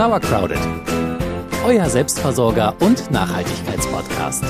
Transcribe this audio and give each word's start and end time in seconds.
Sauercrowded, 0.00 0.56
euer 1.62 1.84
Selbstversorger 1.90 2.74
und 2.80 3.10
Nachhaltigkeitspodcast. 3.10 4.44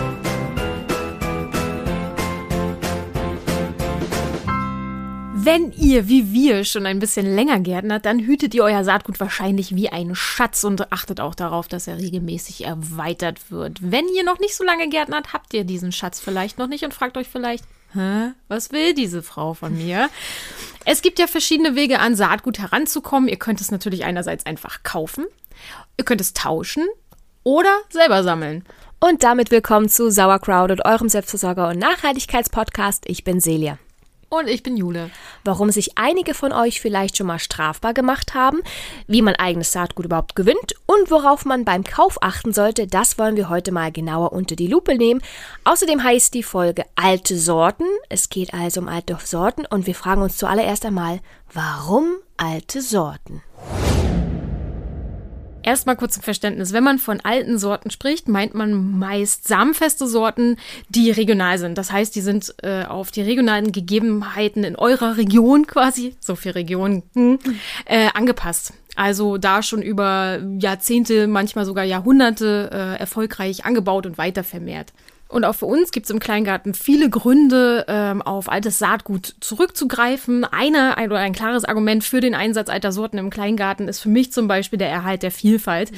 Wenn 5.34 5.72
ihr 5.72 6.06
wie 6.06 6.32
wir 6.32 6.62
schon 6.62 6.86
ein 6.86 7.00
bisschen 7.00 7.34
länger 7.34 7.58
gärtnert, 7.58 8.06
dann 8.06 8.20
hütet 8.20 8.54
ihr 8.54 8.62
euer 8.62 8.84
Saatgut 8.84 9.18
wahrscheinlich 9.18 9.74
wie 9.74 9.88
einen 9.88 10.14
Schatz 10.14 10.62
und 10.62 10.92
achtet 10.92 11.18
auch 11.18 11.34
darauf, 11.34 11.66
dass 11.66 11.88
er 11.88 11.98
regelmäßig 11.98 12.64
erweitert 12.64 13.50
wird. 13.50 13.78
Wenn 13.80 14.06
ihr 14.06 14.22
noch 14.22 14.38
nicht 14.38 14.54
so 14.54 14.62
lange 14.62 14.88
gärtnert, 14.88 15.32
habt 15.32 15.52
ihr 15.52 15.64
diesen 15.64 15.90
Schatz 15.90 16.20
vielleicht 16.20 16.58
noch 16.58 16.68
nicht 16.68 16.84
und 16.84 16.94
fragt 16.94 17.16
euch 17.16 17.26
vielleicht, 17.26 17.64
Hä? 17.92 18.34
Was 18.46 18.70
will 18.70 18.94
diese 18.94 19.20
Frau 19.20 19.54
von 19.54 19.76
mir? 19.76 20.10
Es 20.84 21.02
gibt 21.02 21.18
ja 21.18 21.26
verschiedene 21.26 21.74
Wege, 21.74 21.98
an 21.98 22.14
Saatgut 22.14 22.58
heranzukommen. 22.60 23.28
Ihr 23.28 23.36
könnt 23.36 23.60
es 23.60 23.72
natürlich 23.72 24.04
einerseits 24.04 24.46
einfach 24.46 24.84
kaufen, 24.84 25.26
ihr 26.00 26.04
könnt 26.04 26.22
es 26.22 26.32
tauschen 26.32 26.88
oder 27.44 27.76
selber 27.90 28.22
sammeln. 28.22 28.64
Und 29.00 29.22
damit 29.22 29.50
willkommen 29.50 29.90
zu 29.90 30.10
Sauerkraut 30.10 30.82
eurem 30.82 31.08
Selbstversorger- 31.08 31.68
und 31.68 31.78
Nachhaltigkeitspodcast. 31.78 33.04
Ich 33.06 33.22
bin 33.22 33.38
Celia. 33.38 33.78
Und 34.30 34.48
ich 34.48 34.62
bin 34.62 34.78
Jule. 34.78 35.10
Warum 35.44 35.70
sich 35.70 35.98
einige 35.98 36.32
von 36.32 36.52
euch 36.52 36.80
vielleicht 36.80 37.18
schon 37.18 37.26
mal 37.26 37.38
strafbar 37.38 37.92
gemacht 37.92 38.32
haben, 38.32 38.60
wie 39.08 39.20
man 39.20 39.34
eigenes 39.34 39.72
Saatgut 39.72 40.06
überhaupt 40.06 40.36
gewinnt 40.36 40.74
und 40.86 41.10
worauf 41.10 41.44
man 41.44 41.66
beim 41.66 41.84
Kauf 41.84 42.22
achten 42.22 42.54
sollte, 42.54 42.86
das 42.86 43.18
wollen 43.18 43.36
wir 43.36 43.50
heute 43.50 43.72
mal 43.72 43.92
genauer 43.92 44.32
unter 44.32 44.56
die 44.56 44.68
Lupe 44.68 44.94
nehmen. 44.94 45.20
Außerdem 45.64 46.02
heißt 46.02 46.32
die 46.32 46.44
Folge 46.44 46.84
Alte 46.94 47.36
Sorten. 47.38 47.84
Es 48.08 48.30
geht 48.30 48.54
also 48.54 48.80
um 48.80 48.88
alte 48.88 49.18
Sorten 49.22 49.66
und 49.66 49.86
wir 49.86 49.94
fragen 49.94 50.22
uns 50.22 50.38
zuallererst 50.38 50.86
einmal, 50.86 51.20
warum 51.52 52.16
alte 52.38 52.80
Sorten? 52.80 53.42
Erstmal 55.62 55.96
kurz 55.96 56.14
zum 56.14 56.22
Verständnis. 56.22 56.72
Wenn 56.72 56.84
man 56.84 56.98
von 56.98 57.20
alten 57.20 57.58
Sorten 57.58 57.90
spricht, 57.90 58.28
meint 58.28 58.54
man 58.54 58.98
meist 58.98 59.46
samenfeste 59.46 60.06
Sorten, 60.06 60.56
die 60.88 61.10
regional 61.10 61.58
sind. 61.58 61.76
Das 61.76 61.92
heißt, 61.92 62.14
die 62.14 62.22
sind 62.22 62.54
äh, 62.62 62.84
auf 62.84 63.10
die 63.10 63.22
regionalen 63.22 63.72
Gegebenheiten 63.72 64.64
in 64.64 64.76
eurer 64.76 65.16
Region 65.16 65.66
quasi, 65.66 66.16
so 66.20 66.34
viel 66.34 66.52
Regionen, 66.52 67.02
hm, 67.14 67.38
äh, 67.84 68.08
angepasst. 68.14 68.72
Also 68.96 69.38
da 69.38 69.62
schon 69.62 69.82
über 69.82 70.40
Jahrzehnte, 70.58 71.26
manchmal 71.26 71.64
sogar 71.64 71.84
Jahrhunderte 71.84 72.70
äh, 72.72 73.00
erfolgreich 73.00 73.64
angebaut 73.64 74.06
und 74.06 74.18
weiter 74.18 74.44
vermehrt. 74.44 74.92
Und 75.30 75.44
auch 75.44 75.54
für 75.54 75.66
uns 75.66 75.92
gibt 75.92 76.06
es 76.06 76.10
im 76.10 76.18
Kleingarten 76.18 76.74
viele 76.74 77.08
Gründe, 77.08 77.84
ähm, 77.86 78.20
auf 78.20 78.50
altes 78.50 78.80
Saatgut 78.80 79.36
zurückzugreifen. 79.38 80.44
Eine, 80.44 80.96
ein, 80.96 81.08
oder 81.08 81.20
ein 81.20 81.32
klares 81.32 81.64
Argument 81.64 82.02
für 82.02 82.20
den 82.20 82.34
Einsatz 82.34 82.68
alter 82.68 82.90
Sorten 82.90 83.16
im 83.16 83.30
Kleingarten 83.30 83.86
ist 83.86 84.00
für 84.00 84.08
mich 84.08 84.32
zum 84.32 84.48
Beispiel 84.48 84.78
der 84.78 84.88
Erhalt 84.88 85.22
der 85.22 85.30
Vielfalt. 85.30 85.92
Mhm. 85.92 85.96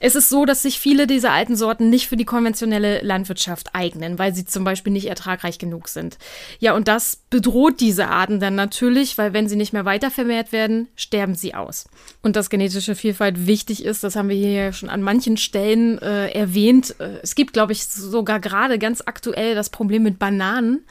Es 0.00 0.16
ist 0.16 0.28
so, 0.28 0.44
dass 0.44 0.62
sich 0.62 0.80
viele 0.80 1.06
dieser 1.06 1.30
alten 1.30 1.54
Sorten 1.54 1.88
nicht 1.88 2.08
für 2.08 2.16
die 2.16 2.24
konventionelle 2.24 3.00
Landwirtschaft 3.02 3.74
eignen, 3.74 4.18
weil 4.18 4.34
sie 4.34 4.44
zum 4.44 4.64
Beispiel 4.64 4.92
nicht 4.92 5.08
ertragreich 5.08 5.58
genug 5.58 5.88
sind. 5.88 6.18
Ja, 6.58 6.74
und 6.74 6.88
das 6.88 7.20
bedroht 7.30 7.80
diese 7.80 8.08
Arten 8.08 8.40
dann 8.40 8.56
natürlich, 8.56 9.16
weil 9.18 9.32
wenn 9.32 9.48
sie 9.48 9.56
nicht 9.56 9.72
mehr 9.72 9.84
weiter 9.84 10.10
vermehrt 10.10 10.50
werden, 10.50 10.88
sterben 10.96 11.36
sie 11.36 11.54
aus. 11.54 11.86
Und 12.22 12.34
dass 12.34 12.50
genetische 12.50 12.96
Vielfalt 12.96 13.46
wichtig 13.46 13.84
ist, 13.84 14.02
das 14.02 14.16
haben 14.16 14.28
wir 14.28 14.36
hier 14.36 14.72
schon 14.72 14.88
an 14.88 15.00
manchen 15.00 15.36
Stellen 15.36 15.98
äh, 15.98 16.30
erwähnt. 16.32 16.96
Äh, 16.98 17.18
es 17.22 17.36
gibt, 17.36 17.52
glaube 17.52 17.72
ich, 17.72 17.86
sogar 17.86 18.40
gerade 18.40 18.63
gerade 18.64 18.78
ganz 18.78 19.02
aktuell 19.04 19.54
das 19.54 19.70
Problem 19.70 20.02
mit 20.02 20.18
Bananen. 20.18 20.84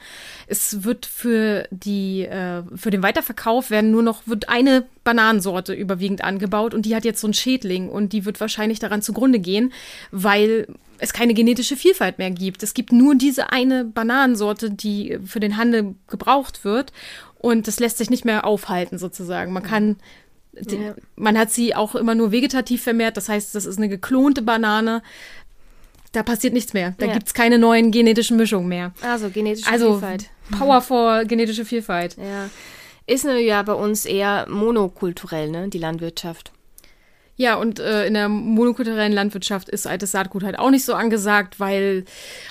Es 0.46 0.84
wird 0.84 1.06
für 1.06 1.66
die 1.70 2.22
äh, 2.22 2.62
für 2.76 2.90
den 2.90 3.02
Weiterverkauf 3.02 3.70
werden 3.70 3.90
nur 3.90 4.02
noch 4.02 4.26
wird 4.26 4.48
eine 4.48 4.84
Bananensorte 5.02 5.74
überwiegend 5.74 6.22
angebaut 6.22 6.72
und 6.72 6.86
die 6.86 6.94
hat 6.94 7.04
jetzt 7.04 7.20
so 7.20 7.26
einen 7.26 7.34
Schädling 7.34 7.88
und 7.88 8.12
die 8.12 8.24
wird 8.24 8.40
wahrscheinlich 8.40 8.78
daran 8.78 9.02
zugrunde 9.02 9.40
gehen, 9.40 9.72
weil 10.12 10.68
es 10.98 11.12
keine 11.12 11.34
genetische 11.34 11.76
Vielfalt 11.76 12.18
mehr 12.18 12.30
gibt. 12.30 12.62
Es 12.62 12.74
gibt 12.74 12.92
nur 12.92 13.16
diese 13.16 13.50
eine 13.50 13.84
Bananensorte, 13.84 14.70
die 14.70 15.18
für 15.24 15.40
den 15.40 15.56
Handel 15.56 15.96
gebraucht 16.06 16.64
wird 16.64 16.92
und 17.38 17.66
das 17.66 17.80
lässt 17.80 17.98
sich 17.98 18.08
nicht 18.08 18.24
mehr 18.24 18.46
aufhalten 18.46 18.98
sozusagen. 18.98 19.52
Man 19.52 19.64
kann 19.64 19.96
ja. 20.60 20.94
Man 21.16 21.36
hat 21.36 21.50
sie 21.50 21.74
auch 21.74 21.96
immer 21.96 22.14
nur 22.14 22.30
vegetativ 22.30 22.82
vermehrt, 22.84 23.16
das 23.16 23.28
heißt, 23.28 23.56
das 23.56 23.66
ist 23.66 23.76
eine 23.76 23.88
geklonte 23.88 24.40
Banane 24.40 25.02
da 26.14 26.22
passiert 26.22 26.54
nichts 26.54 26.72
mehr. 26.72 26.94
Da 26.98 27.06
ja. 27.06 27.12
gibt 27.12 27.26
es 27.26 27.34
keine 27.34 27.58
neuen 27.58 27.90
genetischen 27.90 28.36
Mischungen 28.36 28.68
mehr. 28.68 28.92
Also 29.02 29.28
genetische 29.28 29.70
also, 29.70 29.92
Vielfalt. 29.92 30.30
Power 30.58 30.80
for 30.80 31.24
genetische 31.24 31.64
Vielfalt. 31.64 32.16
Ja. 32.16 32.48
Ist 33.06 33.24
ja 33.24 33.62
bei 33.62 33.74
uns 33.74 34.06
eher 34.06 34.46
monokulturell, 34.48 35.50
ne, 35.50 35.68
die 35.68 35.78
Landwirtschaft. 35.78 36.52
Ja, 37.36 37.56
und 37.56 37.80
äh, 37.80 38.06
in 38.06 38.14
der 38.14 38.28
monokulturellen 38.28 39.12
Landwirtschaft 39.12 39.68
ist 39.68 39.88
altes 39.88 40.12
Saatgut 40.12 40.44
halt 40.44 40.56
auch 40.56 40.70
nicht 40.70 40.84
so 40.84 40.94
angesagt, 40.94 41.58
weil 41.58 42.04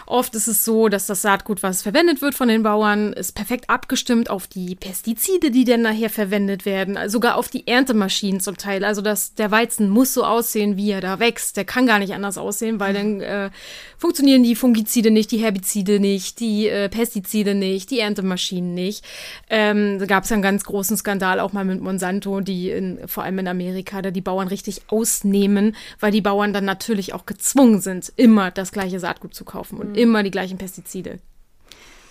oft 0.05 0.35
ist 0.35 0.47
es 0.47 0.65
so, 0.65 0.89
dass 0.89 1.05
das 1.05 1.21
Saatgut, 1.21 1.63
was 1.63 1.81
verwendet 1.81 2.21
wird 2.21 2.35
von 2.35 2.49
den 2.49 2.63
Bauern, 2.63 3.13
ist 3.13 3.31
perfekt 3.31 3.69
abgestimmt 3.69 4.29
auf 4.29 4.45
die 4.47 4.75
Pestizide, 4.75 5.51
die 5.51 5.63
dann 5.63 5.83
nachher 5.83 6.09
verwendet 6.09 6.65
werden, 6.65 6.97
also 6.97 7.13
sogar 7.13 7.37
auf 7.37 7.47
die 7.47 7.65
Erntemaschinen 7.65 8.41
zum 8.41 8.57
Teil. 8.57 8.83
Also 8.83 9.01
dass 9.01 9.35
der 9.35 9.51
Weizen 9.51 9.87
muss 9.89 10.13
so 10.13 10.25
aussehen, 10.25 10.75
wie 10.75 10.91
er 10.91 10.99
da 10.99 11.19
wächst. 11.19 11.55
Der 11.55 11.63
kann 11.63 11.87
gar 11.87 11.99
nicht 11.99 12.13
anders 12.13 12.37
aussehen, 12.37 12.81
weil 12.81 12.93
dann 12.93 13.21
äh, 13.21 13.51
funktionieren 13.97 14.43
die 14.43 14.55
Fungizide 14.55 15.11
nicht, 15.11 15.31
die 15.31 15.37
Herbizide 15.37 16.01
nicht, 16.01 16.41
die 16.41 16.67
äh, 16.67 16.89
Pestizide 16.89 17.55
nicht, 17.55 17.89
die 17.89 17.99
Erntemaschinen 17.99 18.73
nicht. 18.73 19.05
Ähm, 19.49 19.99
da 19.99 20.05
gab 20.07 20.25
es 20.25 20.31
einen 20.33 20.41
ganz 20.41 20.65
großen 20.65 20.97
Skandal 20.97 21.39
auch 21.39 21.53
mal 21.53 21.63
mit 21.63 21.79
Monsanto, 21.79 22.41
die 22.41 22.69
in, 22.69 22.99
vor 23.07 23.23
allem 23.23 23.39
in 23.39 23.47
Amerika, 23.47 24.01
da 24.01 24.11
die 24.11 24.19
Bauern 24.19 24.49
richtig 24.49 24.72
sich 24.73 24.83
ausnehmen, 24.87 25.75
weil 25.99 26.11
die 26.11 26.21
Bauern 26.21 26.53
dann 26.53 26.65
natürlich 26.65 27.13
auch 27.13 27.25
gezwungen 27.25 27.81
sind, 27.81 28.11
immer 28.15 28.51
das 28.51 28.71
gleiche 28.71 28.99
Saatgut 28.99 29.33
zu 29.33 29.45
kaufen 29.45 29.77
und 29.77 29.89
mhm. 29.89 29.95
immer 29.95 30.23
die 30.23 30.31
gleichen 30.31 30.57
Pestizide. 30.57 31.19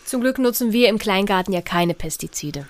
Zum 0.05 0.21
Glück 0.21 0.39
nutzen 0.39 0.73
wir 0.73 0.89
im 0.89 0.99
Kleingarten 0.99 1.55
ja 1.55 1.63
keine 1.63 1.95
Pestizide. 1.95 2.67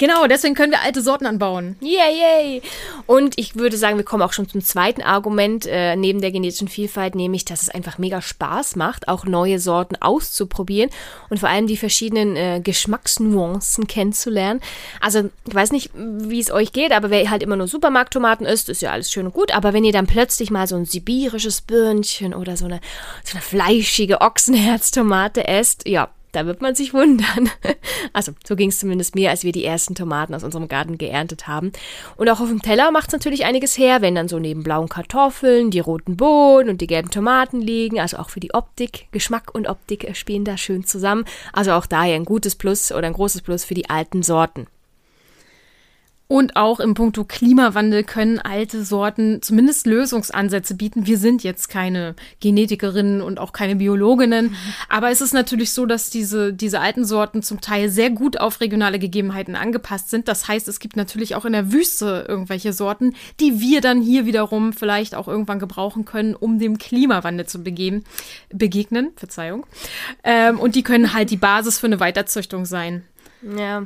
Genau, 0.00 0.26
deswegen 0.26 0.54
können 0.54 0.72
wir 0.72 0.80
alte 0.80 1.02
Sorten 1.02 1.26
anbauen. 1.26 1.76
Yay, 1.82 1.92
yay. 2.18 2.62
Und 3.04 3.38
ich 3.38 3.56
würde 3.56 3.76
sagen, 3.76 3.98
wir 3.98 4.04
kommen 4.04 4.22
auch 4.22 4.32
schon 4.32 4.48
zum 4.48 4.62
zweiten 4.62 5.02
Argument 5.02 5.66
äh, 5.66 5.94
neben 5.94 6.22
der 6.22 6.30
genetischen 6.30 6.68
Vielfalt, 6.68 7.14
nämlich, 7.14 7.44
dass 7.44 7.60
es 7.60 7.68
einfach 7.68 7.98
mega 7.98 8.22
Spaß 8.22 8.76
macht, 8.76 9.08
auch 9.08 9.26
neue 9.26 9.58
Sorten 9.58 9.96
auszuprobieren 10.00 10.88
und 11.28 11.38
vor 11.38 11.50
allem 11.50 11.66
die 11.66 11.76
verschiedenen 11.76 12.34
äh, 12.34 12.62
Geschmacksnuancen 12.64 13.86
kennenzulernen. 13.88 14.62
Also, 15.02 15.28
ich 15.46 15.54
weiß 15.54 15.70
nicht, 15.70 15.90
wie 15.94 16.40
es 16.40 16.50
euch 16.50 16.72
geht, 16.72 16.92
aber 16.92 17.10
wer 17.10 17.28
halt 17.28 17.42
immer 17.42 17.56
nur 17.56 17.68
Supermarkttomaten 17.68 18.46
isst, 18.46 18.70
ist 18.70 18.80
ja 18.80 18.92
alles 18.92 19.12
schön 19.12 19.26
und 19.26 19.34
gut. 19.34 19.54
Aber 19.54 19.74
wenn 19.74 19.84
ihr 19.84 19.92
dann 19.92 20.06
plötzlich 20.06 20.50
mal 20.50 20.66
so 20.66 20.76
ein 20.76 20.86
sibirisches 20.86 21.60
Birnchen 21.60 22.32
oder 22.32 22.56
so 22.56 22.64
eine, 22.64 22.80
so 23.22 23.32
eine 23.34 23.42
fleischige 23.42 24.22
Ochsenherztomate 24.22 25.46
esst, 25.46 25.86
ja, 25.86 26.08
da 26.32 26.46
wird 26.46 26.62
man 26.62 26.74
sich 26.74 26.94
wundern. 26.94 27.50
Also, 28.12 28.32
so 28.44 28.56
ging 28.56 28.70
es 28.70 28.80
zumindest 28.80 29.14
mir, 29.14 29.30
als 29.30 29.44
wir 29.44 29.52
die 29.52 29.64
ersten 29.64 29.94
Tomaten 29.94 30.34
aus 30.34 30.42
unserem 30.42 30.68
Garten 30.68 30.98
geerntet 30.98 31.46
haben. 31.46 31.70
Und 32.16 32.28
auch 32.28 32.40
auf 32.40 32.48
dem 32.48 32.62
Teller 32.62 32.90
macht 32.90 33.08
es 33.08 33.12
natürlich 33.12 33.44
einiges 33.44 33.78
her, 33.78 34.00
wenn 34.00 34.14
dann 34.14 34.26
so 34.26 34.38
neben 34.38 34.62
blauen 34.62 34.88
Kartoffeln 34.88 35.70
die 35.70 35.80
roten 35.80 36.16
Bohnen 36.16 36.70
und 36.70 36.80
die 36.80 36.86
gelben 36.86 37.10
Tomaten 37.10 37.60
liegen. 37.60 38.00
Also 38.00 38.16
auch 38.16 38.30
für 38.30 38.40
die 38.40 38.52
Optik. 38.52 39.06
Geschmack 39.12 39.54
und 39.54 39.68
Optik 39.68 40.10
spielen 40.16 40.44
da 40.44 40.56
schön 40.56 40.84
zusammen. 40.84 41.24
Also 41.52 41.72
auch 41.72 41.86
daher 41.86 42.16
ein 42.16 42.24
gutes 42.24 42.56
Plus 42.56 42.90
oder 42.90 43.06
ein 43.06 43.12
großes 43.12 43.42
Plus 43.42 43.64
für 43.64 43.74
die 43.74 43.90
alten 43.90 44.22
Sorten. 44.22 44.66
Und 46.30 46.54
auch 46.54 46.78
im 46.78 46.94
Punkto 46.94 47.24
Klimawandel 47.24 48.04
können 48.04 48.38
alte 48.38 48.84
Sorten 48.84 49.42
zumindest 49.42 49.84
Lösungsansätze 49.84 50.76
bieten. 50.76 51.04
Wir 51.04 51.18
sind 51.18 51.42
jetzt 51.42 51.68
keine 51.68 52.14
Genetikerinnen 52.38 53.20
und 53.20 53.40
auch 53.40 53.52
keine 53.52 53.74
Biologinnen. 53.74 54.54
Aber 54.88 55.10
es 55.10 55.20
ist 55.20 55.34
natürlich 55.34 55.72
so, 55.72 55.86
dass 55.86 56.08
diese, 56.08 56.52
diese 56.52 56.78
alten 56.78 57.04
Sorten 57.04 57.42
zum 57.42 57.60
Teil 57.60 57.88
sehr 57.88 58.10
gut 58.10 58.38
auf 58.38 58.60
regionale 58.60 59.00
Gegebenheiten 59.00 59.56
angepasst 59.56 60.10
sind. 60.10 60.28
Das 60.28 60.46
heißt, 60.46 60.68
es 60.68 60.78
gibt 60.78 60.94
natürlich 60.94 61.34
auch 61.34 61.46
in 61.46 61.52
der 61.52 61.72
Wüste 61.72 62.26
irgendwelche 62.28 62.72
Sorten, 62.72 63.16
die 63.40 63.58
wir 63.58 63.80
dann 63.80 64.00
hier 64.00 64.24
wiederum 64.24 64.72
vielleicht 64.72 65.16
auch 65.16 65.26
irgendwann 65.26 65.58
gebrauchen 65.58 66.04
können, 66.04 66.36
um 66.36 66.60
dem 66.60 66.78
Klimawandel 66.78 67.46
zu 67.46 67.64
begeben, 67.64 68.04
begegnen. 68.50 69.10
Verzeihung. 69.16 69.66
Ähm, 70.22 70.60
und 70.60 70.76
die 70.76 70.84
können 70.84 71.12
halt 71.12 71.32
die 71.32 71.36
Basis 71.36 71.80
für 71.80 71.86
eine 71.86 71.98
Weiterzüchtung 71.98 72.66
sein. 72.66 73.02
Ja. 73.58 73.84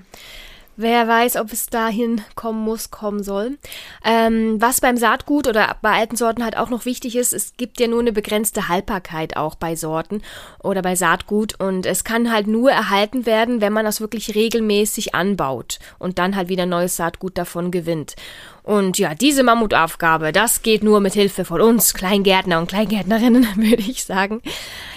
Wer 0.77 1.07
weiß, 1.07 1.37
ob 1.37 1.53
es 1.53 1.67
dahin 1.67 2.21
kommen 2.35 2.65
muss, 2.65 2.91
kommen 2.91 3.23
soll. 3.23 3.59
Ähm, 4.05 4.61
was 4.61 4.81
beim 4.81 4.97
Saatgut 4.97 5.47
oder 5.47 5.77
bei 5.83 5.93
alten 5.93 6.17
Sorten 6.17 6.43
halt 6.43 6.57
auch 6.57 6.69
noch 6.69 6.85
wichtig 6.85 7.15
ist, 7.15 7.33
es 7.33 7.57
gibt 7.57 7.79
ja 7.79 7.87
nur 7.87 8.01
eine 8.01 8.13
begrenzte 8.13 8.69
Haltbarkeit 8.69 9.37
auch 9.37 9.55
bei 9.55 9.77
Sorten 9.77 10.23
oder 10.63 10.83
bei 10.83 10.97
Saatgut 10.97 11.61
und 11.61 11.87
es 11.87 12.03
kann 12.03 12.33
halt 12.33 12.49
nur 12.49 12.73
erhalten 12.73 13.25
werden, 13.25 13.61
wenn 13.61 13.73
man 13.73 13.85
das 13.85 14.01
wirklich 14.01 14.35
regelmäßig 14.35 15.15
anbaut 15.15 15.79
und 16.01 16.19
dann 16.19 16.35
halt 16.35 16.49
wieder 16.49 16.67
neues 16.67 16.97
Saatgut 16.97 17.39
davon 17.39 17.71
gewinnt. 17.71 18.17
Und 18.65 18.99
ja, 18.99 19.15
diese 19.15 19.43
Mammutaufgabe, 19.43 20.33
das 20.33 20.63
geht 20.63 20.83
nur 20.83 21.01
mit 21.01 21.13
Hilfe 21.13 21.45
von 21.45 21.61
uns 21.61 21.93
Kleingärtner 21.93 22.59
und 22.59 22.67
Kleingärtnerinnen, 22.67 23.45
würde 23.57 23.83
ich 23.83 24.05
sagen. 24.05 24.41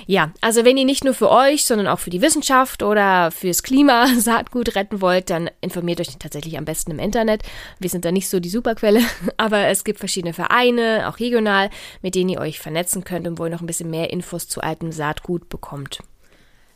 Ja, 0.06 0.32
also 0.40 0.64
wenn 0.64 0.78
ihr 0.78 0.86
nicht 0.86 1.04
nur 1.04 1.14
für 1.14 1.30
euch, 1.30 1.66
sondern 1.66 1.88
auch 1.88 2.00
für 2.00 2.10
die 2.10 2.22
Wissenschaft 2.22 2.82
oder 2.82 3.30
fürs 3.30 3.64
Klima 3.64 4.08
Saatgut 4.18 4.74
retten 4.76 5.02
wollt, 5.02 5.30
dann 5.30 5.50
informiert 5.60 6.00
euch 6.00 6.08
tatsächlich 6.18 6.58
am 6.58 6.64
besten 6.64 6.92
im 6.92 7.00
Internet. 7.00 7.44
Wir 7.78 7.90
sind 7.90 8.06
da 8.06 8.14
nicht 8.14 8.30
so 8.30 8.40
die 8.40 8.48
Superquelle, 8.48 9.02
aber 9.38 9.68
es 9.68 9.84
gibt 9.84 10.00
verschiedene 10.00 10.34
Vereine, 10.34 11.10
auch 11.10 11.20
regional, 11.20 11.70
mit 12.02 12.16
denen 12.16 12.30
ihr 12.30 12.40
euch 12.40 12.60
vernetzen 12.62 13.04
könnt 13.04 13.28
und 13.28 13.38
wo 13.38 13.44
ihr 13.44 13.52
noch 13.52 13.62
ein 13.62 13.68
bisschen 13.68 13.90
mehr 13.90 14.12
Infos 14.12 14.48
zu 14.48 14.62
altem 14.62 14.94
Saatgut 14.94 15.50
bekommt. 15.50 16.00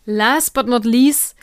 Last 0.03 0.53
but 0.53 0.67
not 0.67 0.83
least, 0.83 1.37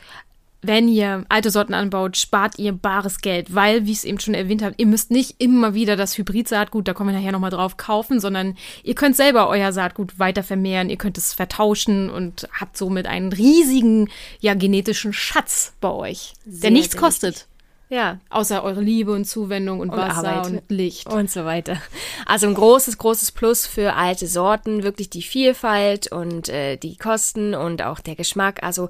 wenn 0.61 0.89
ihr 0.89 1.25
alte 1.29 1.51
Sorten 1.51 1.73
anbaut, 1.73 2.17
spart 2.17 2.59
ihr 2.59 2.73
bares 2.73 3.19
Geld, 3.21 3.55
weil, 3.55 3.85
wie 3.85 3.91
ich 3.91 3.99
es 3.99 4.03
eben 4.03 4.19
schon 4.19 4.33
erwähnt 4.33 4.61
habe, 4.61 4.75
ihr 4.77 4.87
müsst 4.87 5.09
nicht 5.09 5.35
immer 5.39 5.73
wieder 5.73 5.95
das 5.95 6.17
Hybrid-Saatgut, 6.17 6.87
da 6.87 6.93
kommen 6.93 7.13
wir 7.13 7.17
nachher 7.19 7.31
nochmal 7.31 7.49
drauf, 7.51 7.77
kaufen, 7.77 8.19
sondern 8.19 8.57
ihr 8.83 8.95
könnt 8.95 9.15
selber 9.15 9.47
euer 9.47 9.71
Saatgut 9.71 10.19
weiter 10.19 10.43
vermehren, 10.43 10.89
ihr 10.89 10.97
könnt 10.97 11.17
es 11.17 11.33
vertauschen 11.33 12.09
und 12.09 12.47
habt 12.59 12.75
somit 12.77 13.07
einen 13.07 13.31
riesigen, 13.31 14.09
ja, 14.41 14.53
genetischen 14.53 15.13
Schatz 15.13 15.73
bei 15.79 15.91
euch, 15.91 16.33
Sehr, 16.45 16.61
der 16.61 16.71
nichts 16.71 16.97
kostet. 16.97 17.47
Ja, 17.91 18.19
Außer 18.29 18.63
eure 18.63 18.81
Liebe 18.81 19.11
und 19.13 19.25
Zuwendung 19.25 19.79
und, 19.79 19.89
Und 19.89 19.97
Wasser 19.97 20.29
Arbeit. 20.29 20.45
und 20.51 20.61
Licht. 20.69 21.07
und 21.07 21.31
so 21.31 21.43
weiter. 21.45 21.81
Also 22.27 22.45
ein 22.47 22.53
großes, 22.53 22.99
großes 22.99 23.31
Plus 23.31 23.65
für 23.65 23.95
alte 23.95 24.27
Sorten, 24.27 24.83
wirklich 24.83 25.09
die 25.09 25.23
Vielfalt 25.23 26.11
und 26.11 26.49
äh, 26.49 26.77
die 26.77 26.97
Kosten 26.97 27.55
und 27.55 27.81
auch 27.81 27.99
der 27.99 28.15
Geschmack. 28.15 28.61
Also 28.61 28.89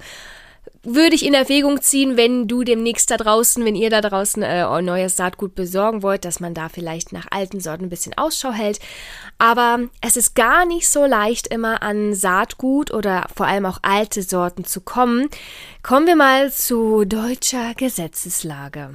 würde 0.84 1.16
ich 1.16 1.26
in 1.26 1.34
Erwägung 1.34 1.82
ziehen, 1.82 2.18
wenn 2.18 2.48
du 2.48 2.64
demnächst 2.64 3.12
da 3.12 3.18
draußen, 3.18 3.64
wenn 3.66 3.76
ihr 3.76 3.90
da 3.90 4.02
draußen 4.02 4.44
äh, 4.44 4.82
neues 4.82 5.16
Saatgut 5.18 5.56
besorgen 5.56 6.04
wollt, 6.04 6.26
dass 6.26 6.40
man 6.40 6.54
da 6.54 6.70
vielleicht 6.70 7.12
nach 7.12 7.28
alten 7.32 7.60
Sorten 7.60 7.86
ein 7.86 7.90
bisschen 7.90 8.18
Ausschau 8.18 8.52
hält. 8.52 8.80
Aber 9.38 9.80
es 10.02 10.18
ist 10.18 10.36
gar 10.36 10.66
nicht 10.66 10.88
so 10.88 11.06
leicht, 11.06 11.48
immer 11.48 11.82
an 11.82 12.14
Saatgut 12.14 12.92
oder 12.92 13.28
vor 13.36 13.46
allem 13.46 13.66
auch 13.66 13.80
alte 13.82 14.24
Sorten 14.24 14.66
zu 14.66 14.82
kommen. 14.82 15.30
Kommen 15.84 16.08
wir 16.08 16.16
mal 16.16 16.52
zu 16.52 17.06
deutscher 17.06 17.74
Gesetzeslage. 17.76 18.92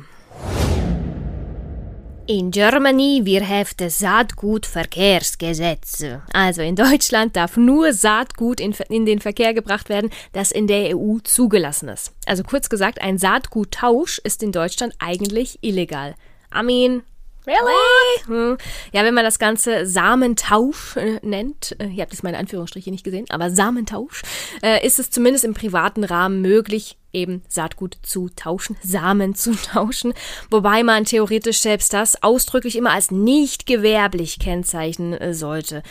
In 2.27 2.51
Germany 2.51 3.21
wir 3.25 3.47
have 3.47 3.75
the 3.79 3.91
Saatgutverkehrsgesetz. 3.91 6.03
Also 6.33 6.63
in 6.63 6.75
Deutschland 6.75 7.37
darf 7.37 7.59
nur 7.59 7.93
Saatgut 7.93 8.61
in, 8.61 8.75
in 8.89 9.05
den 9.05 9.21
Verkehr 9.21 9.53
gebracht 9.53 9.91
werden, 9.91 10.09
das 10.33 10.51
in 10.51 10.67
der 10.67 10.97
EU 10.97 11.19
zugelassen 11.23 11.91
ist. 11.91 12.15
Also 12.25 12.43
kurz 12.43 12.71
gesagt, 12.71 13.03
ein 13.03 13.19
Saatguttausch 13.19 14.23
ist 14.25 14.43
in 14.43 14.53
Deutschland 14.53 14.95
eigentlich 15.01 15.59
illegal. 15.61 16.15
I 16.55 16.63
mean, 16.63 17.03
Really? 17.47 18.25
Hm. 18.27 18.59
Ja, 18.93 19.05
wenn 19.05 19.15
man 19.15 19.25
das 19.25 19.39
Ganze 19.39 19.87
Samentausch 19.87 20.97
äh, 20.97 21.19
nennt, 21.23 21.77
äh, 21.79 21.89
ihr 21.89 22.03
habt 22.03 22.13
jetzt 22.13 22.23
meine 22.23 22.39
Anführungsstriche 22.39 22.91
nicht 22.91 23.05
gesehen, 23.05 23.27
aber 23.29 23.51
Samentausch, 23.51 24.23
äh, 24.63 24.85
ist 24.87 24.99
es 24.99 25.11
zumindest 25.11 25.45
im 25.45 25.53
privaten 25.53 26.05
Rahmen 26.05 26.41
möglich, 26.41 26.97
eben 27.13 27.43
Saatgut 27.49 27.99
zu 28.03 28.29
tauschen, 28.31 28.77
Samen 28.83 29.35
zu 29.35 29.53
tauschen, 29.73 30.15
wobei 30.51 30.83
man 30.83 31.05
theoretisch 31.05 31.61
selbst 31.61 31.93
das 31.93 32.23
ausdrücklich 32.23 32.77
immer 32.77 32.93
als 32.93 33.11
nicht 33.11 33.67
gewerblich 33.67 34.39
kennzeichnen 34.39 35.35
sollte. 35.35 35.83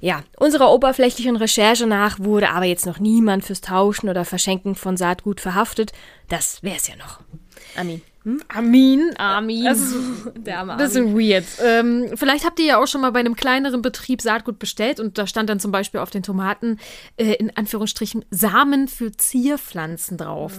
Ja, 0.00 0.22
unserer 0.38 0.72
oberflächlichen 0.72 1.36
Recherche 1.36 1.86
nach 1.86 2.18
wurde 2.18 2.50
aber 2.50 2.64
jetzt 2.64 2.86
noch 2.86 2.98
niemand 2.98 3.44
fürs 3.44 3.60
Tauschen 3.60 4.08
oder 4.08 4.24
Verschenken 4.24 4.74
von 4.74 4.96
Saatgut 4.96 5.40
verhaftet. 5.40 5.92
Das 6.28 6.62
wär's 6.62 6.88
ja 6.88 6.96
noch. 6.96 7.20
Amin. 7.76 8.02
Armin. 8.48 9.12
Armin. 9.18 9.64
Das 9.64 9.80
ist 9.80 9.94
Der 10.36 10.60
arme 10.60 10.76
Das 10.78 10.94
ist 10.94 11.04
weird. 11.04 11.44
Ähm, 11.62 12.10
vielleicht 12.14 12.44
habt 12.44 12.58
ihr 12.58 12.66
ja 12.66 12.82
auch 12.82 12.86
schon 12.86 13.00
mal 13.00 13.10
bei 13.10 13.20
einem 13.20 13.36
kleineren 13.36 13.82
Betrieb 13.82 14.22
Saatgut 14.22 14.58
bestellt 14.58 15.00
und 15.00 15.18
da 15.18 15.26
stand 15.26 15.50
dann 15.50 15.60
zum 15.60 15.72
Beispiel 15.72 16.00
auf 16.00 16.10
den 16.10 16.22
Tomaten 16.22 16.78
äh, 17.16 17.34
in 17.34 17.54
Anführungsstrichen 17.56 18.24
Samen 18.30 18.88
für 18.88 19.12
Zierpflanzen 19.12 20.16
drauf. 20.16 20.54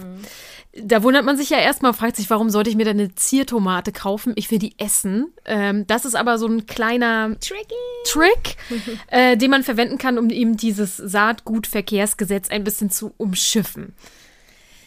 Da 0.78 1.02
wundert 1.02 1.24
man 1.24 1.36
sich 1.36 1.50
ja 1.50 1.58
erstmal, 1.58 1.92
fragt 1.94 2.16
sich, 2.16 2.30
warum 2.30 2.50
sollte 2.50 2.70
ich 2.70 2.76
mir 2.76 2.84
denn 2.84 3.00
eine 3.00 3.14
Ziertomate 3.14 3.92
kaufen? 3.92 4.32
Ich 4.36 4.50
will 4.50 4.58
die 4.58 4.78
essen. 4.78 5.32
Ähm, 5.44 5.86
das 5.86 6.04
ist 6.04 6.14
aber 6.14 6.38
so 6.38 6.46
ein 6.46 6.66
kleiner 6.66 7.36
Tricky. 7.40 7.74
Trick, 8.04 8.56
äh, 9.08 9.36
den 9.36 9.50
man 9.50 9.62
verwenden 9.62 9.98
kann, 9.98 10.18
um 10.18 10.30
eben 10.30 10.56
dieses 10.56 10.96
Saatgutverkehrsgesetz 10.96 12.50
ein 12.50 12.64
bisschen 12.64 12.90
zu 12.90 13.12
umschiffen. 13.16 13.94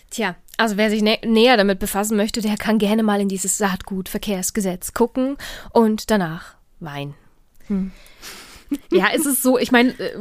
Tja, 0.10 0.36
also 0.58 0.76
wer 0.78 0.90
sich 0.90 1.02
nä 1.02 1.18
näher 1.26 1.58
damit 1.58 1.80
befassen 1.80 2.18
möchte, 2.18 2.42
der 2.42 2.58
kann 2.58 2.80
gerne 2.80 3.04
mal 3.04 3.22
in 3.22 3.30
dieses 3.30 3.58
Saatgutverkehrsgesetz 3.58 4.94
gucken 4.94 5.38
und 5.72 6.10
danach 6.10 6.56
weinen. 6.80 7.16
Ja, 8.92 9.08
es 9.14 9.26
ist 9.26 9.42
so, 9.42 9.58
ich 9.58 9.72
meine, 9.72 9.98
äh, 9.98 10.12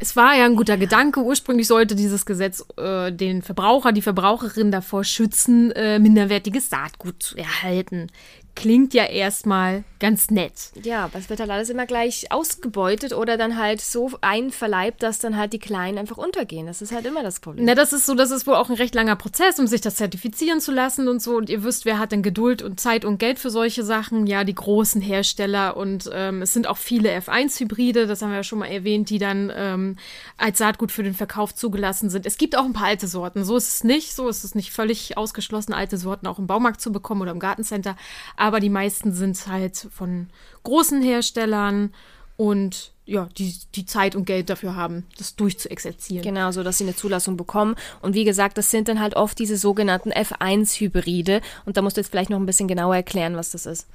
es 0.00 0.16
war 0.16 0.36
ja 0.36 0.44
ein 0.46 0.56
guter 0.56 0.76
Gedanke. 0.76 1.20
Ursprünglich 1.20 1.68
sollte 1.68 1.94
dieses 1.94 2.26
Gesetz 2.26 2.64
äh, 2.76 3.12
den 3.12 3.42
Verbraucher, 3.42 3.92
die 3.92 4.02
Verbraucherin 4.02 4.72
davor 4.72 5.04
schützen, 5.04 5.70
äh, 5.72 5.98
minderwertiges 5.98 6.70
Saatgut 6.70 7.22
zu 7.22 7.36
erhalten. 7.36 8.10
Klingt 8.54 8.94
ja 8.94 9.04
erstmal 9.04 9.84
ganz 9.98 10.30
nett. 10.30 10.52
Ja, 10.82 11.06
aber 11.06 11.18
es 11.18 11.30
wird 11.30 11.40
halt 11.40 11.50
alles 11.50 11.70
immer 11.70 11.86
gleich 11.86 12.30
ausgebeutet 12.30 13.14
oder 13.14 13.36
dann 13.36 13.58
halt 13.58 13.80
so 13.80 14.10
einverleibt, 14.20 15.02
dass 15.02 15.18
dann 15.18 15.36
halt 15.36 15.54
die 15.54 15.58
Kleinen 15.58 15.96
einfach 15.96 16.18
untergehen. 16.18 16.66
Das 16.66 16.82
ist 16.82 16.92
halt 16.92 17.06
immer 17.06 17.22
das 17.22 17.40
Problem. 17.40 17.64
Na, 17.64 17.74
das 17.74 17.92
ist 17.92 18.04
so, 18.04 18.14
das 18.14 18.30
ist 18.30 18.46
wohl 18.46 18.54
auch 18.54 18.68
ein 18.68 18.76
recht 18.76 18.94
langer 18.94 19.16
Prozess, 19.16 19.58
um 19.58 19.66
sich 19.66 19.80
das 19.80 19.96
zertifizieren 19.96 20.60
zu 20.60 20.72
lassen 20.72 21.08
und 21.08 21.22
so. 21.22 21.36
Und 21.36 21.48
ihr 21.48 21.64
wisst, 21.64 21.84
wer 21.84 21.98
hat 21.98 22.12
denn 22.12 22.22
Geduld 22.22 22.62
und 22.62 22.78
Zeit 22.78 23.04
und 23.04 23.18
Geld 23.18 23.38
für 23.38 23.50
solche 23.50 23.82
Sachen? 23.82 24.26
Ja, 24.26 24.44
die 24.44 24.54
großen 24.54 25.00
Hersteller. 25.00 25.76
Und 25.76 26.10
ähm, 26.12 26.42
es 26.42 26.52
sind 26.52 26.66
auch 26.66 26.76
viele 26.76 27.10
F1-Hybride, 27.16 28.06
das 28.06 28.20
haben 28.20 28.28
wir 28.28 28.36
ja 28.36 28.44
schon 28.44 28.58
mal 28.58 28.66
erwähnt, 28.66 29.08
die 29.08 29.18
dann 29.18 29.50
ähm, 29.56 29.96
als 30.36 30.58
Saatgut 30.58 30.92
für 30.92 31.02
den 31.02 31.14
Verkauf 31.14 31.54
zugelassen 31.54 32.10
sind. 32.10 32.26
Es 32.26 32.36
gibt 32.36 32.58
auch 32.58 32.66
ein 32.66 32.74
paar 32.74 32.88
alte 32.88 33.08
Sorten. 33.08 33.42
So 33.42 33.56
ist 33.56 33.68
es 33.68 33.84
nicht. 33.84 34.14
So 34.14 34.28
ist 34.28 34.44
es 34.44 34.54
nicht 34.54 34.70
völlig 34.70 35.16
ausgeschlossen, 35.16 35.72
alte 35.72 35.96
Sorten 35.96 36.26
auch 36.26 36.38
im 36.38 36.46
Baumarkt 36.46 36.82
zu 36.82 36.92
bekommen 36.92 37.22
oder 37.22 37.30
im 37.30 37.38
Gartencenter. 37.38 37.96
Aber 38.36 38.43
die 38.60 38.70
meisten 38.70 39.12
sind 39.12 39.46
halt 39.46 39.88
von 39.92 40.28
großen 40.62 41.02
Herstellern 41.02 41.92
und 42.36 42.92
ja, 43.06 43.28
die, 43.36 43.54
die 43.74 43.84
Zeit 43.84 44.16
und 44.16 44.24
Geld 44.24 44.48
dafür 44.48 44.76
haben, 44.76 45.06
das 45.18 45.36
durchzuexerzieren. 45.36 46.22
Genau, 46.22 46.50
so 46.52 46.62
dass 46.62 46.78
sie 46.78 46.84
eine 46.84 46.96
Zulassung 46.96 47.36
bekommen. 47.36 47.74
Und 48.00 48.14
wie 48.14 48.24
gesagt, 48.24 48.56
das 48.56 48.70
sind 48.70 48.88
dann 48.88 48.98
halt 48.98 49.14
oft 49.14 49.38
diese 49.38 49.58
sogenannten 49.58 50.10
F1-Hybride. 50.10 51.42
Und 51.66 51.76
da 51.76 51.82
musst 51.82 51.96
du 51.96 52.00
jetzt 52.00 52.10
vielleicht 52.10 52.30
noch 52.30 52.38
ein 52.38 52.46
bisschen 52.46 52.68
genauer 52.68 52.96
erklären, 52.96 53.36
was 53.36 53.50
das 53.50 53.66
ist. 53.66 53.86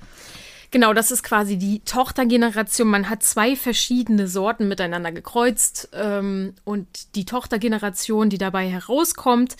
Genau, 0.72 0.94
das 0.94 1.10
ist 1.10 1.24
quasi 1.24 1.58
die 1.58 1.80
Tochtergeneration. 1.80 2.88
Man 2.88 3.10
hat 3.10 3.24
zwei 3.24 3.56
verschiedene 3.56 4.28
Sorten 4.28 4.68
miteinander 4.68 5.12
gekreuzt 5.12 5.90
ähm, 5.94 6.54
und 6.64 7.16
die 7.16 7.26
Tochtergeneration, 7.26 8.30
die 8.30 8.38
dabei 8.38 8.70
herauskommt, 8.70 9.56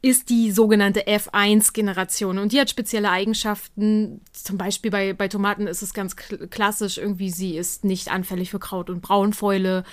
ist 0.00 0.30
die 0.30 0.50
sogenannte 0.50 1.06
F1-Generation 1.06 2.38
und 2.38 2.52
die 2.52 2.60
hat 2.60 2.70
spezielle 2.70 3.10
Eigenschaften. 3.10 4.22
Zum 4.32 4.56
Beispiel 4.56 4.90
bei, 4.90 5.12
bei 5.12 5.28
Tomaten 5.28 5.66
ist 5.66 5.82
es 5.82 5.92
ganz 5.92 6.14
kl- 6.14 6.46
klassisch, 6.46 6.96
irgendwie 6.96 7.30
sie 7.30 7.56
ist 7.58 7.84
nicht 7.84 8.10
anfällig 8.10 8.50
für 8.50 8.58
Kraut- 8.58 8.88
und 8.90 9.02
Braunfäule 9.02 9.84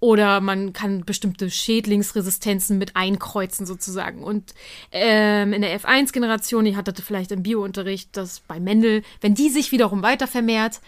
oder 0.00 0.40
man 0.40 0.72
kann 0.72 1.04
bestimmte 1.04 1.50
Schädlingsresistenzen 1.50 2.78
mit 2.78 2.94
einkreuzen 2.94 3.66
sozusagen. 3.66 4.22
Und 4.22 4.54
ähm, 4.92 5.52
in 5.52 5.62
der 5.62 5.78
F1-Generation, 5.80 6.66
ihr 6.66 6.76
hattet 6.76 7.00
vielleicht 7.00 7.32
im 7.32 7.42
Biounterricht, 7.42 8.16
das 8.16 8.40
bei 8.40 8.60
Mendel, 8.60 9.02
wenn 9.20 9.34
die 9.34 9.48
sich 9.48 9.72
wiederum 9.72 10.02
weiter 10.02 10.26
vermehrt, 10.26 10.80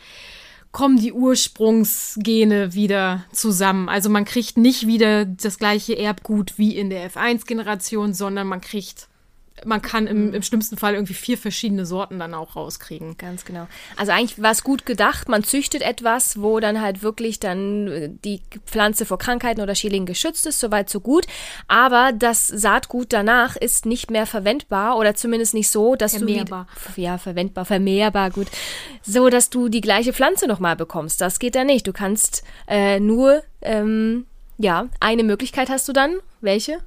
kommen 0.73 0.99
die 0.99 1.13
Ursprungsgene 1.13 2.75
wieder 2.75 3.25
zusammen. 3.33 3.89
Also 3.89 4.09
man 4.09 4.25
kriegt 4.25 4.57
nicht 4.57 4.87
wieder 4.87 5.25
das 5.25 5.59
gleiche 5.59 5.99
Erbgut 5.99 6.59
wie 6.59 6.77
in 6.77 6.91
der 6.91 7.11
F1-Generation, 7.11 8.15
sondern 8.15 8.47
man 8.47 8.61
kriegt, 8.61 9.09
man 9.65 9.83
kann 9.83 10.07
im, 10.07 10.35
im 10.35 10.43
schlimmsten 10.43 10.77
Fall 10.77 10.95
irgendwie 10.95 11.15
vier 11.15 11.39
verschiedene 11.39 11.87
Sorten 11.87 12.19
dann 12.19 12.35
auch 12.35 12.57
rauskriegen. 12.57 13.17
Ganz 13.17 13.45
genau. 13.45 13.67
Also 13.97 14.13
eigentlich 14.13 14.41
war 14.43 14.53
es 14.53 14.65
gut 14.65 14.87
gedacht, 14.87 15.29
man 15.29 15.45
züchtet 15.45 15.83
etwas, 15.83 16.41
wo 16.41 16.61
dann 16.61 16.81
halt 16.81 17.03
wirklich 17.03 17.41
dann 17.41 17.89
äh, 17.89 18.11
die 18.25 18.43
Pflanze 18.67 19.07
vor 19.07 19.19
Krankheiten 19.19 19.61
oder 19.61 19.75
Schädlingen 19.75 20.07
geschützt 20.07 20.47
ist, 20.47 20.61
soweit 20.61 20.91
so 20.91 21.01
gut. 21.01 21.27
Aber 21.69 22.13
das 22.13 22.49
Saatgut 22.49 23.13
danach 23.13 23.57
ist 23.57 23.87
nicht 23.87 24.11
mehr 24.11 24.27
verwendbar 24.27 24.97
oder 24.97 25.15
zumindest 25.15 25.55
nicht 25.55 25.71
so, 25.71 25.97
dass 25.97 26.17
Vermehrbar. 26.17 26.67
du 26.87 26.97
wie, 26.97 27.03
ja 27.03 27.19
verwendbar, 27.19 27.65
vermehrbar, 27.65 28.31
gut, 28.31 28.49
so 29.03 29.29
dass 29.29 29.51
du 29.51 29.69
die 29.69 29.81
gleiche 29.81 30.13
Pflanze 30.13 30.47
nochmal 30.47 30.77
bekommst. 30.77 31.21
Das 31.21 31.39
geht 31.39 31.55
da 31.55 31.65
nicht. 31.65 31.87
Du 31.87 31.93
kannst 31.93 32.43
äh, 32.69 33.01
nur 33.01 33.43
ähm, 33.63 34.27
ja 34.59 34.87
eine 35.01 35.23
Möglichkeit 35.23 35.69
hast 35.69 35.89
du 35.89 35.93
dann. 35.93 36.17
Welche? 36.41 36.79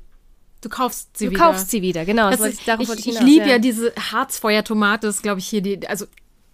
Du 0.63 0.69
kaufst 0.69 1.17
sie 1.17 1.25
Du 1.25 1.31
wieder. 1.31 1.43
kaufst 1.43 1.69
sie 1.71 1.81
wieder, 1.81 2.05
genau. 2.05 2.29
Das 2.31 2.39
wollte 2.39 2.53
ist, 2.53 2.67
ich 2.67 2.99
ich 2.99 3.03
hinaus, 3.05 3.23
liebe 3.23 3.49
ja 3.49 3.59
diese 3.59 3.93
Harzfeuertomate, 4.11 5.07
das 5.07 5.17
ist, 5.17 5.21
glaube 5.21 5.39
ich, 5.39 5.47
hier 5.47 5.61
die, 5.61 5.87
also 5.87 6.05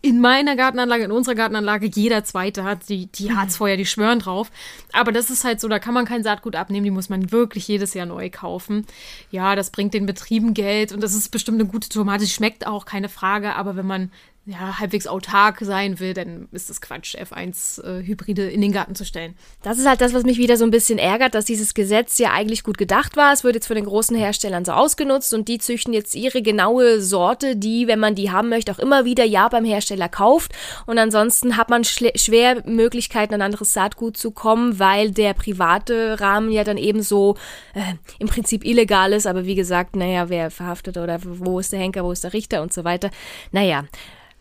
in 0.01 0.21
meiner 0.21 0.55
Gartenanlage, 0.55 1.03
in 1.03 1.11
unserer 1.11 1.35
Gartenanlage, 1.35 1.87
jeder 1.87 2.23
zweite 2.23 2.63
hat 2.63 2.87
die, 2.87 3.07
die 3.07 3.35
Harzfeuer, 3.35 3.75
die 3.75 3.85
schwören 3.85 4.19
drauf. 4.19 4.49
Aber 4.93 5.11
das 5.11 5.29
ist 5.29 5.43
halt 5.43 5.59
so, 5.59 5.67
da 5.67 5.77
kann 5.77 5.93
man 5.93 6.05
kein 6.05 6.23
Saatgut 6.23 6.55
abnehmen, 6.55 6.85
die 6.85 6.91
muss 6.91 7.09
man 7.09 7.31
wirklich 7.31 7.67
jedes 7.67 7.93
Jahr 7.93 8.05
neu 8.05 8.29
kaufen. 8.29 8.85
Ja, 9.29 9.55
das 9.55 9.71
bringt 9.71 9.93
den 9.93 10.05
Betrieben 10.05 10.53
Geld 10.53 10.93
und 10.93 11.03
das 11.03 11.13
ist 11.13 11.29
bestimmt 11.29 11.59
eine 11.59 11.69
gute 11.69 11.89
Tomate, 11.89 12.23
die 12.23 12.29
schmeckt 12.29 12.65
auch, 12.65 12.85
keine 12.85 13.09
Frage. 13.09 13.55
Aber 13.55 13.75
wenn 13.75 13.87
man 13.87 14.11
ja, 14.49 14.79
halbwegs 14.79 15.05
autark 15.05 15.59
sein 15.61 15.99
will, 15.99 16.13
dann 16.13 16.47
ist 16.51 16.69
es 16.69 16.81
Quatsch, 16.81 17.15
F1-Hybride 17.15 18.49
äh, 18.49 18.53
in 18.53 18.61
den 18.61 18.71
Garten 18.71 18.95
zu 18.95 19.05
stellen. 19.05 19.35
Das 19.61 19.77
ist 19.77 19.87
halt 19.87 20.01
das, 20.01 20.13
was 20.13 20.23
mich 20.23 20.39
wieder 20.39 20.57
so 20.57 20.63
ein 20.63 20.71
bisschen 20.71 20.97
ärgert, 20.97 21.35
dass 21.35 21.45
dieses 21.45 21.75
Gesetz 21.75 22.17
ja 22.17 22.31
eigentlich 22.31 22.63
gut 22.63 22.77
gedacht 22.79 23.15
war. 23.15 23.31
Es 23.31 23.43
wird 23.43 23.55
jetzt 23.55 23.67
von 23.67 23.75
den 23.75 23.85
großen 23.85 24.17
Herstellern 24.17 24.65
so 24.65 24.71
ausgenutzt 24.71 25.33
und 25.35 25.47
die 25.47 25.59
züchten 25.59 25.93
jetzt 25.93 26.15
ihre 26.15 26.41
genaue 26.41 26.99
Sorte, 26.99 27.55
die, 27.55 27.87
wenn 27.87 27.99
man 27.99 28.15
die 28.15 28.31
haben 28.31 28.49
möchte, 28.49 28.71
auch 28.71 28.79
immer 28.79 29.05
wieder 29.05 29.23
ja 29.23 29.47
beim 29.49 29.65
Hersteller 29.65 30.09
kauft. 30.09 30.51
Und 30.87 30.97
ansonsten 30.97 31.55
hat 31.55 31.69
man 31.69 31.83
schwer 31.83 32.63
Möglichkeiten, 32.65 33.35
an 33.35 33.43
anderes 33.43 33.73
Saatgut 33.73 34.17
zu 34.17 34.31
kommen, 34.31 34.79
weil 34.79 35.11
der 35.11 35.35
private 35.35 36.19
Rahmen 36.19 36.51
ja 36.51 36.63
dann 36.63 36.77
eben 36.77 37.03
so 37.03 37.35
äh, 37.75 37.81
im 38.17 38.27
Prinzip 38.27 38.65
illegal 38.65 39.13
ist. 39.13 39.27
Aber 39.27 39.45
wie 39.45 39.55
gesagt, 39.55 39.95
naja, 39.95 40.29
wer 40.29 40.49
verhaftet 40.49 40.97
oder 40.97 41.19
wo 41.23 41.59
ist 41.59 41.71
der 41.71 41.79
Henker, 41.79 42.03
wo 42.03 42.11
ist 42.11 42.23
der 42.23 42.33
Richter 42.33 42.63
und 42.63 42.73
so 42.73 42.83
weiter. 42.83 43.11
Naja, 43.51 43.83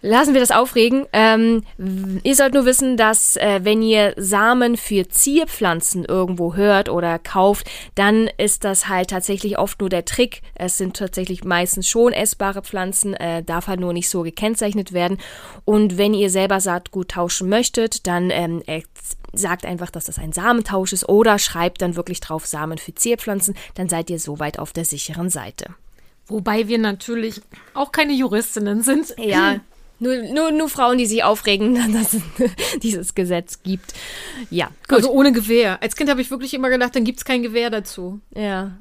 Lassen 0.01 0.33
wir 0.33 0.41
das 0.41 0.53
aufregen. 0.53 1.07
Ähm, 1.13 1.63
ihr 2.23 2.37
sollt 2.37 2.55
nur 2.55 2.65
wissen, 2.65 2.97
dass 2.97 3.37
äh, 3.37 3.61
wenn 3.65 3.83
ihr 3.83 4.15
Samen 4.17 4.77
für 4.77 5.09
Zierpflanzen 5.09 6.05
irgendwo 6.05 6.55
hört 6.55 6.89
oder 6.89 7.19
kauft, 7.19 7.69
dann 7.97 8.31
ist 8.39 8.63
das 8.63 8.89
halt 8.89 9.11
tatsächlich 9.11 9.59
oft 9.59 9.81
nur 9.81 9.89
der 9.89 10.05
Trick. 10.05 10.43
Es 10.55 10.79
sind 10.79 10.97
tatsächlich 10.97 11.43
meistens 11.43 11.89
schon 11.89 12.13
essbare 12.13 12.63
Pflanzen, 12.63 13.15
äh, 13.15 13.43
darf 13.43 13.67
halt 13.67 13.81
nur 13.81 13.93
nicht 13.93 14.09
so 14.09 14.23
gekennzeichnet 14.23 14.93
werden. 14.93 15.19
Und 15.65 15.99
wenn 15.99 16.15
ihr 16.15 16.31
selber 16.31 16.61
Saatgut 16.61 17.09
tauschen 17.09 17.49
möchtet, 17.49 18.07
dann 18.07 18.31
ähm, 18.31 18.63
sagt 19.33 19.67
einfach, 19.67 19.91
dass 19.91 20.05
das 20.05 20.19
ein 20.19 20.33
Samentausch 20.33 20.93
ist 20.93 21.09
oder 21.09 21.41
schreibt 21.41 21.83
dann 21.83 21.97
wirklich 21.97 22.21
drauf 22.21 22.47
Samen 22.47 22.79
für 22.79 22.95
Zierpflanzen, 22.95 23.57
dann 23.75 23.89
seid 23.89 24.11
ihr 24.11 24.21
soweit 24.21 24.61
auf 24.61 24.73
der 24.73 24.85
sicheren 24.85 25.29
Seite. 25.29 25.75
Wobei 26.29 26.69
wir 26.69 26.79
natürlich 26.79 27.41
auch 27.75 27.91
keine 27.91 28.13
Juristinnen 28.13 28.83
sind. 28.83 29.15
Ja, 29.19 29.61
nur, 30.01 30.17
nur, 30.17 30.53
nur 30.53 30.69
Frauen, 30.69 30.99
die 30.99 31.07
sich 31.07 31.25
aufregen, 31.25 31.75
dass 31.93 32.15
es 32.15 32.23
dieses 32.83 33.15
Gesetz 33.15 33.63
gibt. 33.63 33.95
Ja, 34.51 34.69
gut. 34.89 34.99
Also 34.99 35.11
ohne 35.11 35.33
Gewehr. 35.33 35.83
Als 35.83 35.97
Kind 35.97 36.11
habe 36.11 36.21
ich 36.21 36.31
wirklich 36.31 36.55
immer 36.55 36.71
gedacht, 36.71 36.95
dann 36.95 37.05
gibt 37.05 37.19
es 37.19 37.25
kein 37.25 37.43
Gewehr 37.43 37.71
dazu. 37.71 38.21
Ja, 38.35 38.73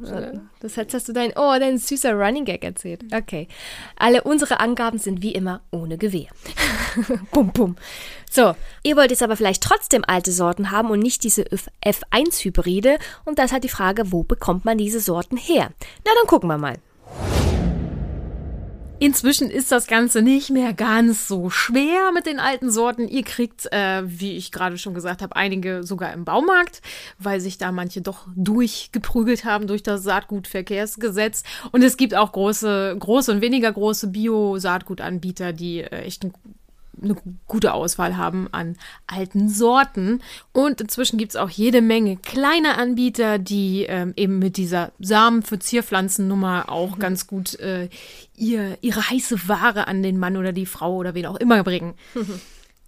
das 0.59 0.77
heißt, 0.77 0.93
hast 0.93 1.07
du 1.07 1.13
dein, 1.13 1.31
oh, 1.35 1.55
dein 1.59 1.77
süßer 1.77 2.13
Running 2.13 2.45
Gag 2.45 2.63
erzählt. 2.63 3.03
Okay. 3.13 3.47
Alle 3.97 4.23
unsere 4.23 4.59
Angaben 4.59 4.97
sind 4.97 5.21
wie 5.21 5.33
immer 5.33 5.61
ohne 5.71 5.97
Gewehr. 5.97 6.29
bum, 7.31 7.51
bum. 7.51 7.75
So, 8.29 8.55
ihr 8.83 8.97
wollt 8.97 9.11
jetzt 9.11 9.23
aber 9.23 9.37
vielleicht 9.37 9.63
trotzdem 9.63 10.03
alte 10.05 10.31
Sorten 10.31 10.71
haben 10.71 10.89
und 10.89 10.99
nicht 10.99 11.23
diese 11.23 11.43
F1-Hybride. 11.83 12.97
Und 13.25 13.39
das 13.39 13.51
hat 13.51 13.63
die 13.63 13.69
Frage, 13.69 14.11
wo 14.11 14.23
bekommt 14.23 14.65
man 14.65 14.77
diese 14.77 14.99
Sorten 14.99 15.37
her? 15.37 15.71
Na, 16.05 16.11
dann 16.15 16.27
gucken 16.27 16.49
wir 16.49 16.57
mal. 16.57 16.77
Inzwischen 18.99 19.51
ist 19.51 19.71
das 19.71 19.85
Ganze 19.85 20.23
nicht 20.23 20.49
mehr 20.49 20.73
ganz 20.73 21.27
so 21.27 21.51
schwer 21.51 22.11
mit 22.13 22.25
den 22.25 22.39
alten 22.39 22.71
Sorten. 22.71 23.07
Ihr 23.07 23.21
kriegt, 23.23 23.71
äh, 23.71 24.01
wie 24.05 24.35
ich 24.35 24.51
gerade 24.51 24.79
schon 24.79 24.95
gesagt 24.95 25.21
habe, 25.21 25.35
einige 25.35 25.83
sogar 25.83 26.13
im 26.13 26.25
Baumarkt, 26.25 26.81
weil 27.19 27.39
sich 27.39 27.59
da 27.59 27.71
manche 27.71 28.01
doch 28.01 28.27
durchgeprügelt 28.35 29.45
haben 29.45 29.67
durch 29.67 29.83
das 29.83 30.01
Saatgutverkehrsgesetz. 30.01 31.43
Und 31.71 31.83
es 31.83 31.97
gibt 31.97 32.15
auch 32.15 32.31
große, 32.31 32.95
große 32.97 33.31
und 33.31 33.41
weniger 33.41 33.71
große 33.71 34.07
Bio-Saatgutanbieter, 34.07 35.53
die 35.53 35.81
äh, 35.81 36.01
echt 36.01 36.23
ein 36.23 36.33
eine 37.01 37.15
gute 37.45 37.73
Auswahl 37.73 38.17
haben 38.17 38.47
an 38.51 38.77
alten 39.07 39.49
Sorten. 39.49 40.21
Und 40.53 40.81
inzwischen 40.81 41.17
gibt 41.17 41.31
es 41.31 41.35
auch 41.35 41.49
jede 41.49 41.81
Menge 41.81 42.17
kleine 42.17 42.77
Anbieter, 42.77 43.39
die 43.39 43.85
ähm, 43.87 44.13
eben 44.15 44.39
mit 44.39 44.57
dieser 44.57 44.91
Samen 44.99 45.43
für 45.43 45.59
Zierpflanzennummer 45.59 46.69
auch 46.69 46.95
mhm. 46.95 46.99
ganz 46.99 47.27
gut 47.27 47.59
äh, 47.59 47.89
ihr, 48.35 48.77
ihre 48.81 49.09
heiße 49.09 49.47
Ware 49.47 49.87
an 49.87 50.03
den 50.03 50.17
Mann 50.17 50.37
oder 50.37 50.53
die 50.53 50.65
Frau 50.65 50.95
oder 50.95 51.13
wen 51.13 51.25
auch 51.25 51.37
immer 51.37 51.63
bringen. 51.63 51.93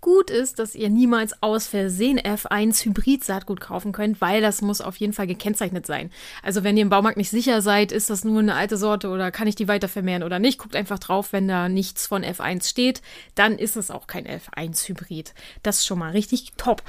Gut 0.02 0.30
ist, 0.30 0.60
dass 0.60 0.76
ihr 0.76 0.90
niemals 0.90 1.44
aus 1.44 1.68
Versehen 1.68 2.20
F1 2.20 2.86
Hybrid-Saatgut 2.86 3.60
kaufen 3.60 3.92
könnt, 3.92 4.22
weil 4.22 4.42
das 4.42 4.62
muss 4.62 4.80
auf 4.80 4.96
jeden 4.96 5.12
Fall 5.12 5.28
gekennzeichnet 5.28 5.86
sein. 5.86 6.10
Also 6.42 6.64
wenn 6.64 6.78
ihr 6.78 6.84
im 6.84 6.90
Baumarkt 6.90 7.18
nicht 7.18 7.30
sicher 7.30 7.62
seid, 7.62 7.92
ist 7.92 8.10
das 8.10 8.24
nur 8.24 8.40
eine 8.40 8.56
alte 8.56 8.78
Sorte 8.78 9.10
oder 9.10 9.30
kann 9.32 9.48
ich 9.48 9.56
die 9.56 9.68
weiter 9.68 9.90
vermehren 9.90 10.24
oder 10.24 10.40
nicht, 10.40 10.58
guckt 10.58 10.78
einfach 10.78 11.00
drauf, 11.00 11.34
wenn 11.34 11.50
da 11.50 11.68
nichts 11.68 12.08
von 12.08 12.24
F1 12.24 12.70
steht, 12.70 13.02
dann 13.36 13.58
ist 13.58 13.76
es 13.76 13.92
auch 13.92 14.08
kein 14.08 14.26
F1 14.26 14.88
Hybrid. 14.88 15.34
Das 15.64 15.80
ist 15.80 15.86
schon 15.86 16.00
mal 16.00 16.12
richtig 16.12 16.54
top. 16.56 16.82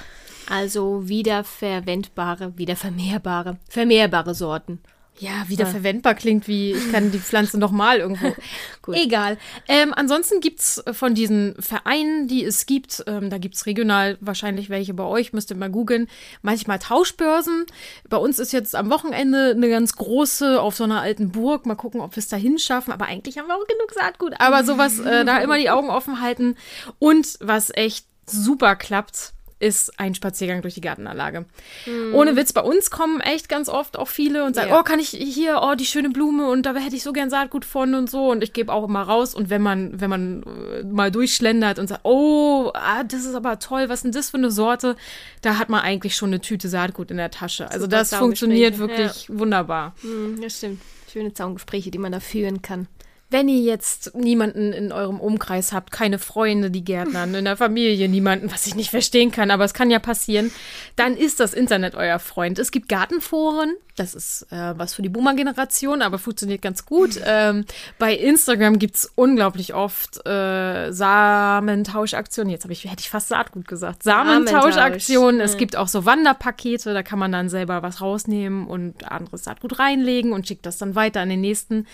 Also 0.49 1.09
wiederverwendbare, 1.09 2.57
wiedervermehrbare, 2.59 3.59
vermehrbare 3.69 4.35
Sorten. 4.35 4.81
Ja, 5.21 5.49
wieder 5.49 5.67
verwendbar 5.67 6.15
klingt 6.15 6.49
wie, 6.49 6.73
ich 6.73 6.91
kann 6.93 7.11
die 7.11 7.19
Pflanze 7.19 7.59
nochmal 7.59 7.99
irgendwo. 7.99 8.35
Egal. 8.93 9.37
Ähm, 9.69 9.93
ansonsten 9.95 10.41
gibt's 10.41 10.83
von 10.93 11.15
diesen 11.15 11.55
Vereinen, 11.61 12.27
die 12.27 12.43
es 12.43 12.65
gibt, 12.65 13.05
ähm, 13.07 13.29
da 13.29 13.37
gibt's 13.37 13.67
regional 13.67 14.17
wahrscheinlich 14.23 14.71
welche 14.71 14.95
bei 14.95 15.05
euch, 15.05 15.35
müsst 15.35 15.51
ihr 15.51 15.57
mal 15.57 15.71
googeln, 15.71 16.09
manchmal 16.41 16.79
Tauschbörsen. 16.79 17.67
Bei 18.09 18.17
uns 18.17 18.39
ist 18.39 18.53
jetzt 18.53 18.75
am 18.75 18.89
Wochenende 18.89 19.51
eine 19.51 19.69
ganz 19.69 19.95
große 19.95 20.59
auf 20.59 20.75
so 20.75 20.85
einer 20.85 21.03
alten 21.03 21.31
Burg. 21.31 21.67
Mal 21.67 21.75
gucken, 21.75 22.01
ob 22.01 22.17
wir 22.17 22.21
es 22.21 22.29
dahin 22.29 22.59
schaffen. 22.59 22.91
Aber 22.91 23.05
eigentlich 23.05 23.37
haben 23.37 23.47
wir 23.47 23.57
auch 23.57 23.67
genug 23.67 23.93
Saatgut. 23.93 24.35
Aber 24.39 24.65
sowas, 24.65 24.99
äh, 25.01 25.27
da 25.27 25.39
immer 25.39 25.59
die 25.59 25.69
Augen 25.69 25.91
offen 25.91 26.23
halten. 26.23 26.57
Und 26.99 27.37
was 27.41 27.71
echt 27.75 28.07
super 28.25 28.75
klappt, 28.75 29.35
ist 29.61 30.01
ein 30.01 30.15
Spaziergang 30.15 30.63
durch 30.63 30.75
die 30.75 30.81
Gartenanlage. 30.81 31.45
Mhm. 31.87 32.15
Ohne 32.15 32.35
Witz, 32.35 32.53
bei 32.53 32.63
uns 32.63 32.91
kommen 32.91 33.21
echt 33.21 33.49
ganz 33.49 33.69
oft 33.69 33.99
auch 33.99 34.09
viele 34.09 34.45
und 34.45 34.55
sagen, 34.55 34.71
ja. 34.71 34.81
oh, 34.81 34.83
kann 34.83 34.99
ich 34.99 35.11
hier, 35.11 35.61
oh, 35.63 35.75
die 35.75 35.85
schöne 35.85 36.09
Blume 36.09 36.49
und 36.49 36.65
da 36.65 36.75
hätte 36.75 36.97
ich 36.97 37.03
so 37.03 37.13
gern 37.13 37.31
Saatgut 37.31 37.67
von 37.67 37.95
und 37.95 38.11
so. 38.11 38.31
Und 38.31 38.43
ich 38.43 38.53
gebe 38.53 38.73
auch 38.73 38.85
immer 38.85 39.03
raus. 39.03 39.35
Und 39.35 39.51
wenn 39.51 39.63
man, 39.63 40.01
wenn 40.01 40.11
man 40.11 40.43
äh, 40.43 40.83
mal 40.85 41.11
durchschlendert 41.11 41.79
und 41.79 41.89
sagt, 41.89 42.01
oh, 42.05 42.71
ah, 42.75 43.05
das 43.05 43.25
ist 43.25 43.35
aber 43.35 43.59
toll, 43.59 43.89
was 43.89 43.99
ist 44.01 44.05
denn 44.05 44.13
das 44.13 44.31
für 44.31 44.39
eine 44.39 44.51
Sorte? 44.51 44.97
Da 45.43 45.59
hat 45.59 45.69
man 45.69 45.83
eigentlich 45.83 46.17
schon 46.17 46.31
eine 46.31 46.41
Tüte 46.41 46.69
Saatgut 46.69 47.11
in 47.11 47.19
der 47.19 47.31
Tasche. 47.31 47.71
Also 47.71 47.85
Super 47.85 47.97
das 47.97 48.15
funktioniert 48.15 48.79
wirklich 48.79 49.29
ja. 49.29 49.39
wunderbar. 49.39 49.95
Mhm, 50.03 50.41
das 50.41 50.57
stimmt. 50.57 50.81
Schöne 51.13 51.35
Zaungespräche, 51.35 51.91
die 51.91 51.99
man 51.99 52.13
da 52.13 52.21
führen 52.21 52.63
kann. 52.63 52.89
Wenn 53.31 53.49
ihr 53.49 53.61
jetzt 53.61 54.15
niemanden 54.17 54.73
in 54.73 54.91
eurem 54.91 55.21
Umkreis 55.21 55.73
habt, 55.73 55.93
keine 55.93 56.19
Freunde, 56.19 56.71
die 56.71 56.85
Gärtnern, 56.85 57.35
in 57.35 57.45
der 57.45 57.57
Familie 57.57 58.09
niemanden, 58.09 58.51
was 58.51 58.67
ich 58.67 58.75
nicht 58.75 58.91
verstehen 58.91 59.31
kann, 59.31 59.53
aber 59.53 59.65
es 59.65 59.73
kann 59.73 59.91
ja 59.91 60.01
passieren, 60.01 60.51
dann 60.97 61.17
ist 61.17 61.39
das 61.39 61.55
Internet 61.55 61.95
euer 61.95 62.19
Freund. 62.19 62.59
Es 62.59 62.73
gibt 62.73 62.89
Gartenforen, 62.89 63.75
das 63.97 64.15
ist 64.15 64.47
äh, 64.51 64.79
was 64.79 64.95
für 64.95 65.03
die 65.03 65.09
Boomer-Generation, 65.09 66.03
aber 66.03 66.19
funktioniert 66.19 66.63
ganz 66.63 66.87
gut. 66.87 67.21
Ähm, 67.25 67.67
bei 67.99 68.15
Instagram 68.15 68.79
gibt 68.79 68.97
es 68.97 69.13
unglaublich 69.15 69.75
oft 69.75 70.27
äh, 70.27 70.91
Samentauschaktionen. 70.91 72.51
Jetzt 72.51 72.69
ich, 72.69 72.85
hätte 72.85 73.01
ich 73.01 73.11
fast 73.11 73.29
Saatgut 73.29 73.69
gesagt. 73.69 74.03
Samentauschaktionen. 74.03 75.41
Es 75.41 75.57
gibt 75.57 75.77
auch 75.77 75.89
so 75.89 76.05
Wanderpakete, 76.05 76.95
da 76.95 77.03
kann 77.03 77.19
man 77.19 77.31
dann 77.31 77.49
selber 77.49 77.83
was 77.83 78.01
rausnehmen 78.01 78.67
und 78.67 79.11
anderes 79.11 79.45
Saatgut 79.45 79.79
reinlegen 79.79 80.33
und 80.33 80.49
schickt 80.49 80.67
das 80.67 80.79
dann 80.79 80.95
weiter 80.95 81.21
an 81.21 81.29
den 81.29 81.43
nächsten. 81.43 81.87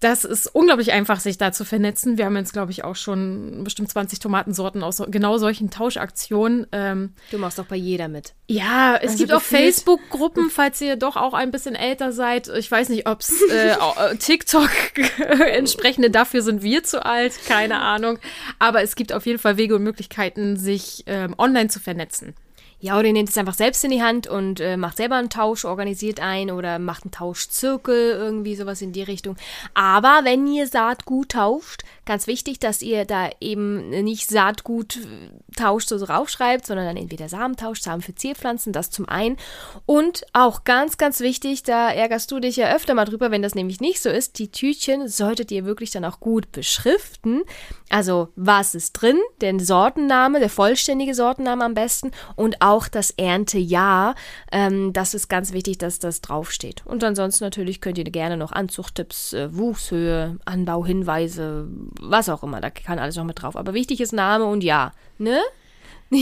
Das 0.00 0.24
ist 0.24 0.46
unglaublich 0.54 0.92
einfach, 0.92 1.18
sich 1.18 1.38
da 1.38 1.50
zu 1.50 1.64
vernetzen. 1.64 2.18
Wir 2.18 2.26
haben 2.26 2.36
jetzt, 2.36 2.52
glaube 2.52 2.70
ich, 2.70 2.84
auch 2.84 2.94
schon 2.94 3.64
bestimmt 3.64 3.90
20 3.90 4.20
Tomatensorten 4.20 4.84
aus 4.84 5.02
genau 5.08 5.38
solchen 5.38 5.70
Tauschaktionen. 5.70 6.66
Ähm, 6.70 7.14
du 7.32 7.38
machst 7.38 7.58
doch 7.58 7.66
bei 7.66 7.76
jeder 7.76 8.06
mit. 8.06 8.34
Ja, 8.46 8.96
es 8.96 9.12
also 9.12 9.18
gibt 9.18 9.32
auch 9.32 9.42
Facebook-Gruppen, 9.42 10.50
falls 10.50 10.80
ihr 10.80 10.96
doch 10.96 11.16
auch 11.16 11.34
ein 11.34 11.50
bisschen 11.50 11.74
älter 11.74 12.12
seid. 12.12 12.48
Ich 12.48 12.70
weiß 12.70 12.90
nicht, 12.90 13.08
ob 13.08 13.20
es 13.20 13.42
äh, 13.50 13.72
äh, 13.72 14.16
TikTok 14.16 14.70
entsprechende 15.18 16.10
dafür 16.10 16.42
sind 16.42 16.62
wir 16.62 16.84
zu 16.84 17.04
alt, 17.04 17.34
keine 17.46 17.80
Ahnung. 17.80 18.20
Aber 18.60 18.82
es 18.82 18.94
gibt 18.94 19.12
auf 19.12 19.26
jeden 19.26 19.40
Fall 19.40 19.56
Wege 19.56 19.74
und 19.74 19.82
Möglichkeiten, 19.82 20.56
sich 20.56 21.02
ähm, 21.06 21.34
online 21.38 21.68
zu 21.68 21.80
vernetzen. 21.80 22.34
Ja, 22.80 22.96
oder 22.96 23.08
ihr 23.08 23.12
nehmt 23.12 23.28
es 23.28 23.36
einfach 23.36 23.54
selbst 23.54 23.82
in 23.82 23.90
die 23.90 24.02
Hand 24.02 24.28
und 24.28 24.60
äh, 24.60 24.76
macht 24.76 24.98
selber 24.98 25.16
einen 25.16 25.30
Tausch, 25.30 25.64
organisiert 25.64 26.20
einen 26.20 26.52
oder 26.52 26.78
macht 26.78 27.04
einen 27.04 27.10
Tauschzirkel, 27.10 28.12
irgendwie 28.12 28.54
sowas 28.54 28.80
in 28.82 28.92
die 28.92 29.02
Richtung. 29.02 29.36
Aber 29.74 30.20
wenn 30.22 30.46
ihr 30.46 30.68
Saatgut 30.68 31.30
tauscht, 31.30 31.82
ganz 32.06 32.28
wichtig, 32.28 32.60
dass 32.60 32.80
ihr 32.80 33.04
da 33.04 33.30
eben 33.40 33.90
nicht 33.90 34.28
Saatgut 34.28 34.96
äh, 34.96 35.30
tauscht, 35.56 35.88
so 35.88 35.96
raufschreibt, 35.96 36.66
sondern 36.66 36.86
dann 36.86 36.96
entweder 36.96 37.28
Samen 37.28 37.56
tauscht, 37.56 37.82
Samen 37.82 38.00
für 38.00 38.14
Zierpflanzen, 38.14 38.72
das 38.72 38.90
zum 38.90 39.08
einen. 39.08 39.38
Und 39.84 40.24
auch 40.32 40.62
ganz, 40.62 40.98
ganz 40.98 41.18
wichtig, 41.18 41.64
da 41.64 41.90
ärgerst 41.90 42.30
du 42.30 42.38
dich 42.38 42.56
ja 42.56 42.72
öfter 42.72 42.94
mal 42.94 43.06
drüber, 43.06 43.32
wenn 43.32 43.42
das 43.42 43.56
nämlich 43.56 43.80
nicht 43.80 44.00
so 44.00 44.08
ist, 44.08 44.38
die 44.38 44.52
Tütchen 44.52 45.08
solltet 45.08 45.50
ihr 45.50 45.64
wirklich 45.64 45.90
dann 45.90 46.04
auch 46.04 46.20
gut 46.20 46.52
beschriften. 46.52 47.42
Also, 47.90 48.28
was 48.36 48.76
ist 48.76 48.92
drin? 48.92 49.18
Den 49.40 49.58
Sortenname, 49.58 50.38
der 50.38 50.50
vollständige 50.50 51.14
Sortenname 51.14 51.64
am 51.64 51.74
besten 51.74 52.12
und 52.36 52.62
das 52.92 53.12
Erntejahr. 53.12 54.14
Ähm, 54.52 54.92
das 54.92 55.14
ist 55.14 55.28
ganz 55.28 55.52
wichtig, 55.52 55.78
dass 55.78 55.98
das 55.98 56.20
draufsteht. 56.20 56.82
Und 56.84 57.02
ansonsten 57.02 57.44
natürlich 57.44 57.80
könnt 57.80 57.96
ihr 57.96 58.04
gerne 58.04 58.36
noch 58.36 58.52
Anzuchttipps, 58.52 59.32
äh, 59.32 59.56
Wuchshöhe, 59.56 60.38
Anbauhinweise, 60.44 61.66
was 62.00 62.28
auch 62.28 62.42
immer. 62.42 62.60
Da 62.60 62.70
kann 62.70 62.98
alles 62.98 63.16
noch 63.16 63.24
mit 63.24 63.40
drauf. 63.40 63.56
Aber 63.56 63.74
wichtig 63.74 64.00
ist 64.00 64.12
Name 64.12 64.44
und 64.44 64.62
Jahr. 64.62 64.92
Ne? 65.16 65.40
so 66.10 66.16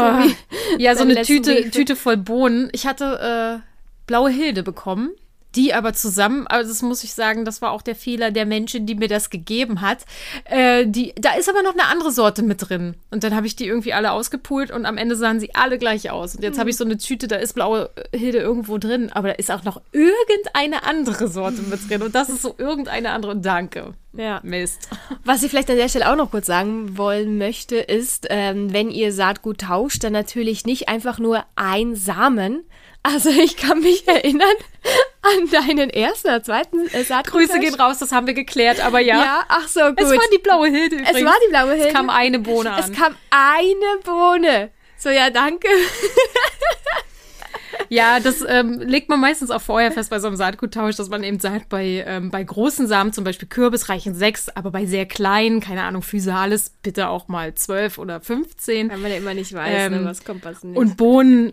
oh, 0.00 0.22
ja, 0.78 0.94
so 0.94 1.02
eine 1.02 1.22
Tüte, 1.22 1.70
Tüte 1.70 1.96
voll 1.96 2.16
Bohnen. 2.16 2.70
Ich 2.72 2.86
hatte 2.86 3.60
äh, 3.60 3.68
blaue 4.06 4.30
Hilde 4.30 4.62
bekommen 4.62 5.10
die 5.54 5.74
aber 5.74 5.92
zusammen, 5.92 6.46
also 6.46 6.70
das 6.70 6.82
muss 6.82 7.04
ich 7.04 7.14
sagen, 7.14 7.44
das 7.44 7.62
war 7.62 7.72
auch 7.72 7.82
der 7.82 7.94
Fehler 7.94 8.30
der 8.30 8.46
Menschen, 8.46 8.86
die 8.86 8.94
mir 8.94 9.08
das 9.08 9.30
gegeben 9.30 9.80
hat. 9.80 10.04
Äh, 10.44 10.86
die, 10.86 11.14
da 11.16 11.34
ist 11.34 11.48
aber 11.48 11.62
noch 11.62 11.74
eine 11.74 11.86
andere 11.86 12.10
Sorte 12.10 12.42
mit 12.42 12.68
drin. 12.68 12.94
Und 13.10 13.24
dann 13.24 13.34
habe 13.34 13.46
ich 13.46 13.56
die 13.56 13.66
irgendwie 13.66 13.92
alle 13.92 14.12
ausgepult 14.12 14.70
und 14.70 14.86
am 14.86 14.96
Ende 14.96 15.16
sahen 15.16 15.40
sie 15.40 15.54
alle 15.54 15.78
gleich 15.78 16.10
aus. 16.10 16.36
Und 16.36 16.42
jetzt 16.42 16.58
habe 16.58 16.70
ich 16.70 16.76
so 16.76 16.84
eine 16.84 16.98
Tüte, 16.98 17.28
da 17.28 17.36
ist 17.36 17.54
blaue 17.54 17.90
Hilde 18.14 18.38
irgendwo 18.38 18.78
drin, 18.78 19.10
aber 19.12 19.28
da 19.28 19.34
ist 19.34 19.50
auch 19.50 19.64
noch 19.64 19.80
irgendeine 19.92 20.84
andere 20.84 21.28
Sorte 21.28 21.62
mit 21.62 21.88
drin. 21.88 22.02
Und 22.02 22.14
das 22.14 22.28
ist 22.28 22.42
so 22.42 22.54
irgendeine 22.58 23.10
andere. 23.10 23.36
Danke. 23.36 23.94
Ja. 24.14 24.40
Mist. 24.42 24.88
Was 25.24 25.42
ich 25.42 25.50
vielleicht 25.50 25.70
an 25.70 25.76
der 25.76 25.88
Stelle 25.88 26.10
auch 26.10 26.16
noch 26.16 26.30
kurz 26.30 26.46
sagen 26.46 26.98
wollen 26.98 27.38
möchte, 27.38 27.76
ist, 27.76 28.26
ähm, 28.30 28.72
wenn 28.72 28.90
ihr 28.90 29.12
Saatgut 29.12 29.62
tauscht, 29.62 30.04
dann 30.04 30.12
natürlich 30.12 30.66
nicht 30.66 30.88
einfach 30.88 31.18
nur 31.18 31.44
ein 31.56 31.94
Samen. 31.96 32.64
Also 33.02 33.30
ich 33.30 33.56
kann 33.56 33.80
mich 33.80 34.06
erinnern 34.06 34.54
an 35.22 35.50
deinen 35.50 35.90
ersten 35.90 36.28
oder 36.28 36.42
zweiten 36.42 36.86
äh, 36.88 37.02
Saatgut. 37.02 37.40
Grüße 37.40 37.58
gehen 37.58 37.74
raus, 37.74 37.98
das 37.98 38.12
haben 38.12 38.26
wir 38.26 38.34
geklärt, 38.34 38.80
aber 38.80 39.00
ja. 39.00 39.18
Ja, 39.18 39.44
ach 39.48 39.66
so, 39.68 39.80
gut. 39.80 40.00
Es 40.00 40.10
war 40.10 40.28
die 40.32 40.38
blaue 40.38 40.68
Hilde 40.68 40.96
übrigens. 40.96 41.18
Es 41.18 41.24
war 41.24 41.34
die 41.44 41.50
blaue 41.50 41.72
Hilde. 41.74 41.88
Es 41.88 41.94
kam 41.94 42.10
eine 42.10 42.38
Bohne 42.38 42.72
an. 42.72 42.80
Es 42.80 42.92
kam 42.96 43.16
eine 43.30 44.00
Bohne. 44.04 44.70
So, 44.98 45.10
ja, 45.10 45.30
danke. 45.30 45.68
Ja, 47.92 48.20
das 48.20 48.42
ähm, 48.48 48.80
legt 48.80 49.10
man 49.10 49.20
meistens 49.20 49.50
auch 49.50 49.60
vorher 49.60 49.92
fest 49.92 50.08
bei 50.08 50.18
so 50.18 50.26
einem 50.26 50.36
Saatguttausch, 50.36 50.96
dass 50.96 51.10
man 51.10 51.22
eben 51.22 51.38
sagt, 51.38 51.68
bei, 51.68 52.02
ähm, 52.06 52.30
bei 52.30 52.42
großen 52.42 52.86
Samen, 52.86 53.12
zum 53.12 53.22
Beispiel 53.22 53.46
Kürbis, 53.46 53.90
reichen 53.90 54.14
sechs, 54.14 54.48
aber 54.48 54.70
bei 54.70 54.86
sehr 54.86 55.04
kleinen, 55.04 55.60
keine 55.60 55.82
Ahnung, 55.82 56.00
Physalis, 56.00 56.72
bitte 56.82 57.08
auch 57.08 57.28
mal 57.28 57.54
zwölf 57.54 57.98
oder 57.98 58.22
15. 58.22 58.88
Weil 58.88 58.96
man 58.96 59.10
ja 59.10 59.18
immer 59.18 59.34
nicht 59.34 59.52
weiß, 59.52 59.74
Ähm, 59.74 59.92
ne, 59.92 60.04
was 60.06 60.24
kommt, 60.24 60.42
was 60.42 60.64
nicht. 60.64 60.78
Und 60.78 60.96
Bohnen, 60.96 61.52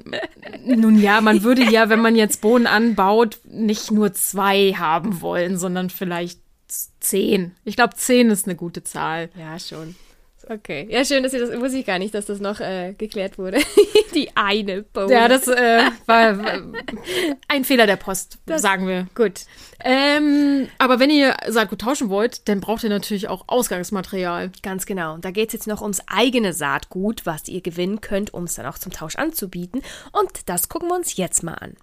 nun 0.65 1.01
ja, 1.01 1.19
man 1.19 1.43
würde 1.43 1.63
ja, 1.63 1.89
wenn 1.89 1.99
man 1.99 2.15
jetzt 2.15 2.39
Bohnen 2.39 2.67
anbaut, 2.67 3.39
nicht 3.43 3.91
nur 3.91 4.13
zwei 4.13 4.73
haben 4.77 5.19
wollen, 5.19 5.57
sondern 5.57 5.89
vielleicht 5.89 6.39
zehn. 7.01 7.51
Ich 7.65 7.75
glaube, 7.75 7.95
zehn 7.95 8.29
ist 8.29 8.45
eine 8.45 8.55
gute 8.55 8.83
Zahl. 8.83 9.29
ja, 9.37 9.59
schon. 9.59 9.95
Okay. 10.49 10.87
Ja, 10.89 11.05
schön, 11.05 11.21
dass 11.21 11.33
ihr 11.33 11.45
das, 11.45 11.59
wusste 11.59 11.77
ich 11.77 11.85
gar 11.85 11.99
nicht, 11.99 12.15
dass 12.15 12.25
das 12.25 12.39
noch 12.39 12.59
äh, 12.59 12.95
geklärt 12.97 13.37
wurde. 13.37 13.59
die 14.15 14.35
eine 14.35 14.81
Bohne. 14.81 15.13
Ja, 15.13 15.27
das 15.27 15.47
äh, 15.47 15.83
war 16.07 16.39
äh, 16.39 16.61
ein 17.47 17.63
Fehler 17.63 17.85
der 17.85 17.97
Post, 17.97 18.39
sagen 18.47 18.87
wir. 18.87 19.07
Gut. 19.13 19.41
Ähm, 19.83 20.67
aber 20.79 20.99
wenn 20.99 21.11
ihr 21.11 21.37
Saatgut 21.47 21.81
tauschen 21.81 22.09
wollt, 22.09 22.49
dann 22.49 22.61
braucht 22.61 22.83
ihr 22.83 22.89
natürlich 22.89 23.27
auch 23.27 23.43
Ausgangsmaterial. 23.47 24.51
Ganz 24.63 24.87
genau. 24.87 25.17
Da 25.17 25.29
geht 25.29 25.49
es 25.49 25.53
jetzt 25.53 25.67
noch 25.67 25.81
ums 25.81 26.01
eigene 26.07 26.53
Saatgut, 26.53 27.27
was 27.27 27.47
ihr 27.47 27.61
gewinnen 27.61 28.01
könnt, 28.01 28.33
um 28.33 28.45
es 28.45 28.55
dann 28.55 28.65
auch 28.65 28.79
zum 28.79 28.91
Tausch 28.91 29.17
anzubieten. 29.17 29.83
Und 30.11 30.49
das 30.49 30.67
gucken 30.67 30.89
wir 30.89 30.95
uns 30.95 31.15
jetzt 31.15 31.43
mal 31.43 31.53
an. 31.53 31.75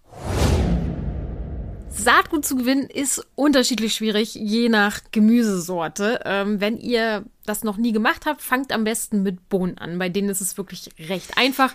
Saatgut 1.98 2.44
zu 2.44 2.56
gewinnen 2.56 2.88
ist 2.88 3.26
unterschiedlich 3.34 3.94
schwierig, 3.94 4.34
je 4.34 4.68
nach 4.68 5.00
Gemüsesorte. 5.12 6.20
Ähm, 6.24 6.60
wenn 6.60 6.78
ihr 6.78 7.24
das 7.44 7.64
noch 7.64 7.76
nie 7.76 7.92
gemacht 7.92 8.26
habt, 8.26 8.42
fangt 8.42 8.72
am 8.72 8.84
besten 8.84 9.22
mit 9.22 9.48
Bohnen 9.48 9.78
an. 9.78 9.98
Bei 9.98 10.08
denen 10.08 10.28
ist 10.28 10.40
es 10.40 10.56
wirklich 10.56 10.90
recht 11.08 11.36
einfach. 11.38 11.74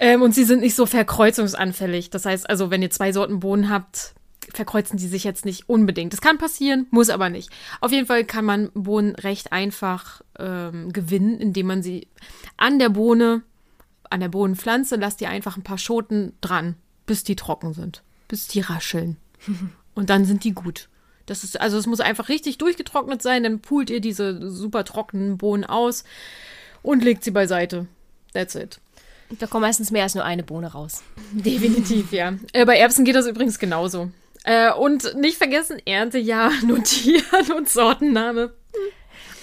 Ähm, 0.00 0.22
und 0.22 0.34
sie 0.34 0.44
sind 0.44 0.60
nicht 0.60 0.74
so 0.74 0.86
verkreuzungsanfällig. 0.86 2.10
Das 2.10 2.26
heißt 2.26 2.48
also, 2.48 2.70
wenn 2.70 2.82
ihr 2.82 2.90
zwei 2.90 3.12
Sorten 3.12 3.40
Bohnen 3.40 3.70
habt, 3.70 4.14
verkreuzen 4.52 4.98
die 4.98 5.08
sich 5.08 5.24
jetzt 5.24 5.44
nicht 5.44 5.68
unbedingt. 5.68 6.12
Das 6.12 6.20
kann 6.20 6.38
passieren, 6.38 6.86
muss 6.90 7.10
aber 7.10 7.30
nicht. 7.30 7.50
Auf 7.80 7.92
jeden 7.92 8.06
Fall 8.06 8.24
kann 8.24 8.44
man 8.44 8.70
Bohnen 8.74 9.14
recht 9.14 9.52
einfach 9.52 10.22
ähm, 10.38 10.92
gewinnen, 10.92 11.38
indem 11.38 11.66
man 11.66 11.82
sie 11.82 12.08
an 12.56 12.78
der 12.78 12.90
Bohne, 12.90 13.42
an 14.10 14.20
der 14.20 14.28
Bohnenpflanze, 14.28 14.96
lasst 14.96 15.20
ihr 15.20 15.30
einfach 15.30 15.56
ein 15.56 15.62
paar 15.62 15.78
Schoten 15.78 16.34
dran, 16.40 16.76
bis 17.06 17.24
die 17.24 17.36
trocken 17.36 17.72
sind, 17.72 18.02
bis 18.28 18.48
die 18.48 18.60
rascheln. 18.60 19.16
Und 19.94 20.10
dann 20.10 20.24
sind 20.24 20.44
die 20.44 20.52
gut. 20.52 20.88
Das 21.26 21.42
ist, 21.44 21.60
also 21.60 21.78
es 21.78 21.86
muss 21.86 22.00
einfach 22.00 22.28
richtig 22.28 22.58
durchgetrocknet 22.58 23.22
sein, 23.22 23.44
dann 23.44 23.60
pult 23.60 23.88
ihr 23.90 24.00
diese 24.00 24.50
super 24.50 24.84
trockenen 24.84 25.38
Bohnen 25.38 25.64
aus 25.64 26.04
und 26.82 27.02
legt 27.02 27.24
sie 27.24 27.30
beiseite. 27.30 27.86
That's 28.34 28.54
it. 28.54 28.78
Da 29.38 29.46
kommt 29.46 29.62
meistens 29.62 29.90
mehr 29.90 30.02
als 30.02 30.14
nur 30.14 30.24
eine 30.24 30.42
Bohne 30.42 30.72
raus. 30.72 31.02
Definitiv, 31.32 32.12
ja. 32.12 32.34
Äh, 32.52 32.66
bei 32.66 32.76
Erbsen 32.76 33.04
geht 33.04 33.16
das 33.16 33.26
übrigens 33.26 33.58
genauso. 33.58 34.10
Äh, 34.44 34.72
und 34.72 35.16
nicht 35.16 35.38
vergessen, 35.38 35.78
Erntejahr 35.86 36.50
notieren 36.66 37.52
und 37.56 37.68
Sortenname. 37.68 38.52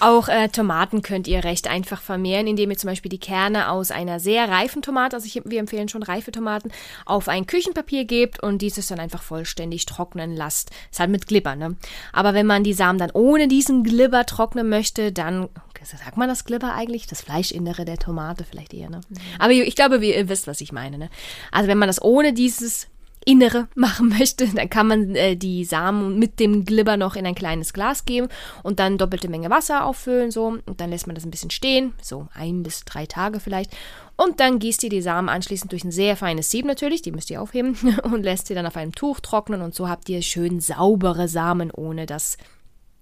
Auch 0.02 0.26
äh, 0.26 0.48
Tomaten 0.48 1.00
könnt 1.02 1.28
ihr 1.28 1.44
recht 1.44 1.70
einfach 1.70 2.02
vermehren, 2.02 2.48
indem 2.48 2.72
ihr 2.72 2.76
zum 2.76 2.90
Beispiel 2.90 3.08
die 3.08 3.20
Kerne 3.20 3.70
aus 3.70 3.92
einer 3.92 4.18
sehr 4.18 4.48
reifen 4.48 4.82
Tomate, 4.82 5.14
also 5.14 5.28
ich, 5.28 5.40
wir 5.44 5.60
empfehlen 5.60 5.88
schon 5.88 6.02
reife 6.02 6.32
Tomaten, 6.32 6.72
auf 7.06 7.28
ein 7.28 7.46
Küchenpapier 7.46 8.04
gebt 8.04 8.42
und 8.42 8.62
dieses 8.62 8.88
dann 8.88 8.98
einfach 8.98 9.22
vollständig 9.22 9.86
trocknen 9.86 10.34
lasst. 10.34 10.72
Ist 10.90 10.98
halt 10.98 11.10
mit 11.10 11.28
Glibber, 11.28 11.54
ne? 11.54 11.76
Aber 12.12 12.34
wenn 12.34 12.46
man 12.46 12.64
die 12.64 12.72
Samen 12.72 12.98
dann 12.98 13.12
ohne 13.12 13.46
diesen 13.46 13.84
Glibber 13.84 14.26
trocknen 14.26 14.68
möchte, 14.68 15.12
dann, 15.12 15.48
sagt 15.84 16.16
man 16.16 16.28
das 16.28 16.44
Glibber 16.44 16.74
eigentlich? 16.74 17.06
Das 17.06 17.20
Fleischinnere 17.20 17.84
der 17.84 17.98
Tomate 17.98 18.42
vielleicht 18.42 18.74
eher, 18.74 18.90
ne? 18.90 19.02
Aber 19.38 19.52
ich 19.52 19.76
glaube, 19.76 20.04
ihr 20.04 20.28
wisst, 20.28 20.48
was 20.48 20.60
ich 20.60 20.72
meine, 20.72 20.98
ne? 20.98 21.10
Also 21.52 21.68
wenn 21.68 21.78
man 21.78 21.86
das 21.86 22.02
ohne 22.02 22.32
dieses 22.32 22.88
Innere 23.24 23.68
machen 23.74 24.08
möchte, 24.08 24.46
dann 24.48 24.70
kann 24.70 24.86
man 24.86 25.14
äh, 25.14 25.36
die 25.36 25.64
Samen 25.64 26.18
mit 26.18 26.40
dem 26.40 26.64
Glibber 26.64 26.96
noch 26.96 27.16
in 27.16 27.26
ein 27.26 27.34
kleines 27.34 27.72
Glas 27.72 28.04
geben 28.04 28.28
und 28.62 28.78
dann 28.78 28.98
doppelte 28.98 29.28
Menge 29.28 29.50
Wasser 29.50 29.84
auffüllen, 29.84 30.30
so. 30.30 30.58
Und 30.66 30.80
dann 30.80 30.90
lässt 30.90 31.06
man 31.06 31.14
das 31.14 31.24
ein 31.24 31.30
bisschen 31.30 31.50
stehen, 31.50 31.94
so 32.00 32.28
ein 32.34 32.62
bis 32.62 32.84
drei 32.84 33.06
Tage 33.06 33.40
vielleicht. 33.40 33.72
Und 34.16 34.40
dann 34.40 34.58
gießt 34.58 34.82
ihr 34.84 34.90
die 34.90 35.02
Samen 35.02 35.28
anschließend 35.28 35.72
durch 35.72 35.84
ein 35.84 35.90
sehr 35.90 36.16
feines 36.16 36.50
Sieb 36.50 36.66
natürlich, 36.66 37.02
die 37.02 37.12
müsst 37.12 37.30
ihr 37.30 37.40
aufheben, 37.40 37.76
und 38.04 38.22
lässt 38.22 38.46
sie 38.46 38.54
dann 38.54 38.66
auf 38.66 38.76
einem 38.76 38.94
Tuch 38.94 39.20
trocknen 39.20 39.62
und 39.62 39.74
so 39.74 39.88
habt 39.88 40.08
ihr 40.08 40.22
schön 40.22 40.60
saubere 40.60 41.28
Samen 41.28 41.70
ohne 41.70 42.06
das 42.06 42.36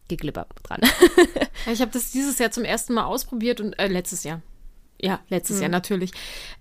Geglibber 0.08 0.46
dran. 0.62 0.80
Ich 1.70 1.82
habe 1.82 1.90
das 1.90 2.10
dieses 2.10 2.38
Jahr 2.38 2.50
zum 2.50 2.64
ersten 2.64 2.94
Mal 2.94 3.04
ausprobiert 3.04 3.60
und 3.60 3.78
äh, 3.78 3.86
letztes 3.86 4.24
Jahr. 4.24 4.40
Ja, 5.02 5.20
letztes 5.28 5.60
Jahr 5.60 5.70
natürlich. 5.70 6.12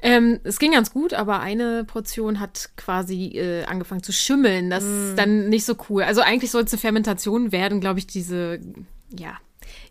Ähm, 0.02 0.40
es 0.44 0.60
ging 0.60 0.72
ganz 0.72 0.92
gut, 0.92 1.14
aber 1.14 1.42
eine 1.42 1.84
Portion 1.84 2.40
hat 2.40 2.70
quasi 2.78 3.38
äh, 3.38 3.66
angefangen 3.66 4.04
zu 4.04 4.14
schimmeln. 4.14 4.70
Das 4.70 4.84
ist 4.84 5.16
dann 5.18 5.50
nicht 5.50 5.66
so 5.66 5.76
cool. 5.90 6.04
Also 6.04 6.22
eigentlich 6.22 6.52
soll 6.52 6.64
es 6.64 6.72
eine 6.72 6.80
Fermentation 6.80 7.52
werden, 7.52 7.82
glaube 7.82 8.00
ich, 8.00 8.08
diese, 8.08 8.60
ja. 9.18 9.38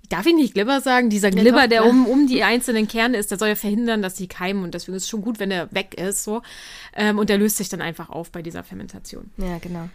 Darf 0.09 0.27
ich 0.27 0.35
nicht 0.35 0.55
Glibber 0.55 0.81
sagen? 0.81 1.11
Dieser 1.11 1.31
Glibber, 1.31 1.63
doch, 1.63 1.69
der 1.69 1.81
klar. 1.83 1.91
um, 1.91 2.07
um 2.07 2.27
die 2.27 2.43
einzelnen 2.43 2.89
Kerne 2.89 3.19
ist, 3.19 3.31
der 3.31 3.39
soll 3.39 3.49
ja 3.49 3.55
verhindern, 3.55 4.01
dass 4.01 4.15
die 4.15 4.27
keimen. 4.27 4.65
Und 4.65 4.75
deswegen 4.75 4.97
ist 4.97 5.05
es 5.05 5.09
schon 5.09 5.21
gut, 5.21 5.39
wenn 5.39 5.51
er 5.51 5.73
weg 5.73 5.95
ist. 5.95 6.25
so. 6.25 6.43
Ähm, 6.97 7.19
und 7.19 7.29
der 7.29 7.39
löst 7.39 7.59
sich 7.59 7.69
dann 7.69 7.83
einfach 7.83 8.09
auf 8.09 8.31
bei 8.31 8.41
dieser 8.41 8.65
Fermentation. 8.65 9.31
Ja, 9.37 9.59
genau. 9.59 9.89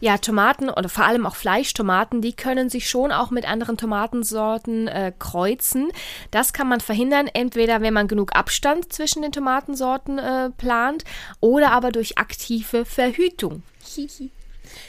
Ja, 0.00 0.18
Tomaten 0.18 0.68
oder 0.68 0.88
vor 0.88 1.04
allem 1.04 1.26
auch 1.26 1.34
Fleischtomaten, 1.34 2.20
die 2.20 2.32
können 2.32 2.70
sich 2.70 2.88
schon 2.88 3.10
auch 3.10 3.30
mit 3.30 3.48
anderen 3.48 3.76
Tomatensorten 3.76 4.86
äh, 4.88 5.12
kreuzen. 5.18 5.88
Das 6.30 6.52
kann 6.52 6.68
man 6.68 6.80
verhindern, 6.80 7.28
entweder 7.32 7.80
wenn 7.80 7.94
man 7.94 8.06
genug 8.06 8.36
Abstand 8.36 8.92
zwischen 8.92 9.22
den 9.22 9.32
Tomatensorten 9.32 10.18
äh, 10.18 10.50
plant 10.50 11.04
oder 11.40 11.72
aber 11.72 11.90
durch 11.90 12.18
aktive 12.18 12.84
Verhütung. 12.84 13.62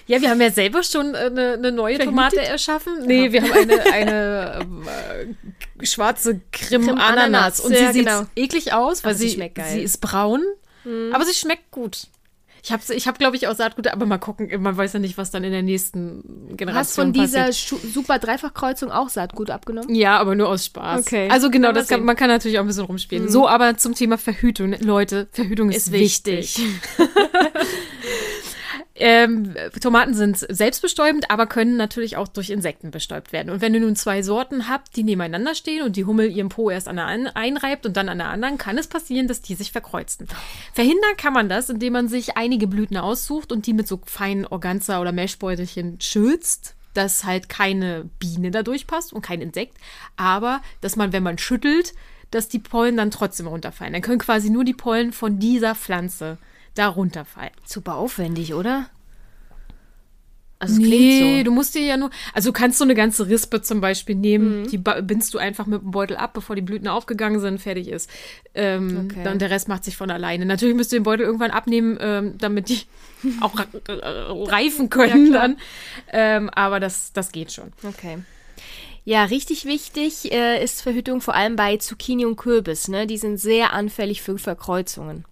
Ja, 0.07 0.21
wir 0.21 0.29
haben 0.29 0.41
ja 0.41 0.51
selber 0.51 0.83
schon 0.83 1.13
äh, 1.13 1.17
eine, 1.17 1.53
eine 1.53 1.71
neue 1.71 1.99
Tomate 1.99 2.41
erschaffen. 2.41 3.05
Nee, 3.05 3.31
wir 3.31 3.41
haben 3.43 3.51
eine, 3.51 3.81
eine 3.93 4.67
äh, 5.79 5.85
schwarze 5.85 6.41
Krim-Ananas. 6.51 6.97
Krim-Ananas, 6.97 7.59
Und 7.61 7.75
sie 7.75 7.83
ja, 7.83 7.93
sieht 7.93 8.05
genau. 8.05 8.25
eklig 8.35 8.73
aus, 8.73 9.03
weil 9.03 9.15
sie 9.15 9.29
sie, 9.29 9.51
sie 9.71 9.81
ist 9.81 9.99
braun, 9.99 10.43
aber 11.11 11.25
sie 11.25 11.33
schmeckt 11.33 11.71
gut. 11.71 12.07
Ich 12.67 12.71
habe, 12.73 12.83
ich 12.93 13.07
hab, 13.07 13.17
glaube 13.17 13.37
ich, 13.37 13.47
auch 13.47 13.55
Saatgut, 13.55 13.87
aber 13.87 14.05
mal 14.05 14.17
gucken, 14.17 14.49
man 14.61 14.75
weiß 14.75 14.91
ja 14.91 14.99
nicht, 14.99 15.17
was 15.17 15.31
dann 15.31 15.45
in 15.45 15.53
der 15.53 15.61
nächsten 15.61 16.57
Generation 16.57 16.75
Hast 16.75 16.95
von 16.95 17.13
dieser 17.13 17.45
passiert. 17.45 17.81
Super 17.93 18.19
Dreifachkreuzung 18.19 18.91
auch 18.91 19.07
Saatgut 19.07 19.49
abgenommen? 19.51 19.95
Ja, 19.95 20.17
aber 20.17 20.35
nur 20.35 20.49
aus 20.49 20.65
Spaß. 20.65 20.99
Okay. 20.99 21.29
Also 21.29 21.49
genau, 21.49 21.71
das 21.71 21.87
kann, 21.87 22.03
man 22.03 22.17
kann 22.17 22.27
natürlich 22.27 22.57
auch 22.57 22.63
ein 22.63 22.67
bisschen 22.67 22.83
rumspielen. 22.83 23.29
So, 23.29 23.47
aber 23.47 23.77
zum 23.77 23.95
Thema 23.95 24.17
Verhütung. 24.17 24.75
Leute, 24.81 25.29
Verhütung 25.31 25.69
ist, 25.69 25.87
Ist 25.87 25.91
wichtig. 25.93 26.57
wichtig. 26.57 26.81
Ähm, 28.99 29.55
Tomaten 29.79 30.13
sind 30.13 30.37
selbstbestäubend, 30.37 31.29
aber 31.29 31.45
können 31.45 31.77
natürlich 31.77 32.17
auch 32.17 32.27
durch 32.27 32.49
Insekten 32.49 32.89
bestäubt 32.89 33.31
werden. 33.31 33.51
Und 33.51 33.61
wenn 33.61 33.73
ihr 33.73 33.79
nun 33.79 33.95
zwei 33.95 34.23
Sorten 34.23 34.67
habt, 34.67 34.95
die 34.95 35.03
nebeneinander 35.03 35.53
stehen 35.53 35.83
und 35.83 35.95
die 35.95 36.05
Hummel 36.05 36.31
ihren 36.31 36.49
Po 36.49 36.69
erst 36.69 36.87
an 36.87 36.95
der 36.95 37.05
einen 37.05 37.27
einreibt 37.27 37.85
und 37.85 37.95
dann 37.95 38.09
an 38.09 38.17
der 38.17 38.29
anderen, 38.29 38.57
kann 38.57 38.77
es 38.77 38.87
passieren, 38.87 39.27
dass 39.27 39.41
die 39.41 39.55
sich 39.55 39.71
verkreuzen. 39.71 40.27
Verhindern 40.73 41.15
kann 41.17 41.33
man 41.33 41.47
das, 41.47 41.69
indem 41.69 41.93
man 41.93 42.07
sich 42.07 42.37
einige 42.37 42.67
Blüten 42.67 42.97
aussucht 42.97 43.51
und 43.51 43.67
die 43.67 43.73
mit 43.73 43.87
so 43.87 44.01
feinen 44.05 44.45
Organza- 44.47 44.99
oder 44.99 45.11
Meshbeutelchen 45.11 46.01
schützt 46.01 46.73
dass 46.93 47.25
halt 47.25 47.47
keine 47.47 48.09
Biene 48.17 48.49
da 48.49 48.63
durchpasst 48.63 49.13
und 49.13 49.21
kein 49.21 49.39
Insekt, 49.39 49.77
aber 50.15 50.61
dass 50.81 50.95
man, 50.95 51.13
wenn 51.13 51.21
man 51.21 51.37
schüttelt, 51.37 51.93
dass 52.31 52.49
die 52.49 52.59
Pollen 52.59 52.97
dann 52.97 53.11
trotzdem 53.11 53.47
runterfallen. 53.47 53.93
Dann 53.93 54.01
können 54.01 54.19
quasi 54.19 54.49
nur 54.49 54.63
die 54.63 54.73
Pollen 54.73 55.13
von 55.13 55.39
dieser 55.39 55.75
Pflanze 55.75 56.39
da 56.77 56.87
runterfallen. 56.87 57.51
Super 57.65 57.95
aufwendig, 57.95 58.53
oder? 58.53 58.89
Also 60.59 60.73
es 60.73 60.79
nee, 60.79 60.87
klingt 61.19 61.37
so. 61.37 61.43
du 61.43 61.51
musst 61.51 61.75
dir 61.75 61.83
ja 61.83 61.97
nur, 61.97 62.09
also 62.33 62.49
du 62.49 62.53
kannst 62.53 62.79
so 62.79 62.83
eine 62.83 62.95
ganze 62.95 63.27
Rispe 63.27 63.61
zum 63.61 63.79
Beispiel 63.79 64.15
nehmen, 64.15 64.67
die 64.67 64.79
ba- 64.79 65.01
bindst 65.01 65.35
du 65.35 65.37
einfach 65.37 65.67
mit 65.67 65.83
dem 65.83 65.91
Beutel 65.91 66.17
ab, 66.17 66.33
bevor 66.33 66.55
die 66.55 66.63
Blüten 66.63 66.87
aufgegangen 66.87 67.39
sind, 67.39 67.61
fertig 67.61 67.87
ist. 67.89 68.09
Ähm, 68.55 69.07
Okay. 69.11 69.21
Dann 69.23 69.37
der 69.37 69.51
Rest 69.51 69.67
macht 69.67 69.83
sich 69.83 69.95
von 69.95 70.09
alleine. 70.09 70.47
Natürlich 70.47 70.75
müsst 70.75 70.91
ihr 70.93 70.99
den 70.99 71.03
Beutel 71.03 71.27
irgendwann 71.27 71.51
abnehmen, 71.51 71.99
ähm, 72.01 72.39
damit 72.39 72.69
die 72.69 72.79
auch 73.41 73.53
äh, 73.59 73.65
reifen 73.91 74.89
können 74.89 75.31
dann. 75.31 75.57
Ähm, 76.11 76.49
aber 76.49 76.79
das, 76.79 77.13
das 77.13 77.31
geht 77.31 77.51
schon. 77.51 77.71
Okay. 77.83 78.17
Ja, 79.05 79.25
richtig 79.25 79.65
wichtig 79.65 80.31
äh, 80.33 80.61
ist 80.63 80.81
Verhütung 80.81 81.21
vor 81.21 81.35
allem 81.35 81.55
bei 81.55 81.77
Zucchini 81.77 82.25
und 82.25 82.35
Kürbis. 82.35 82.87
Ne? 82.87 83.05
Die 83.05 83.17
sind 83.19 83.37
sehr 83.37 83.73
anfällig 83.73 84.23
für 84.23 84.39
Verkreuzungen. 84.39 85.23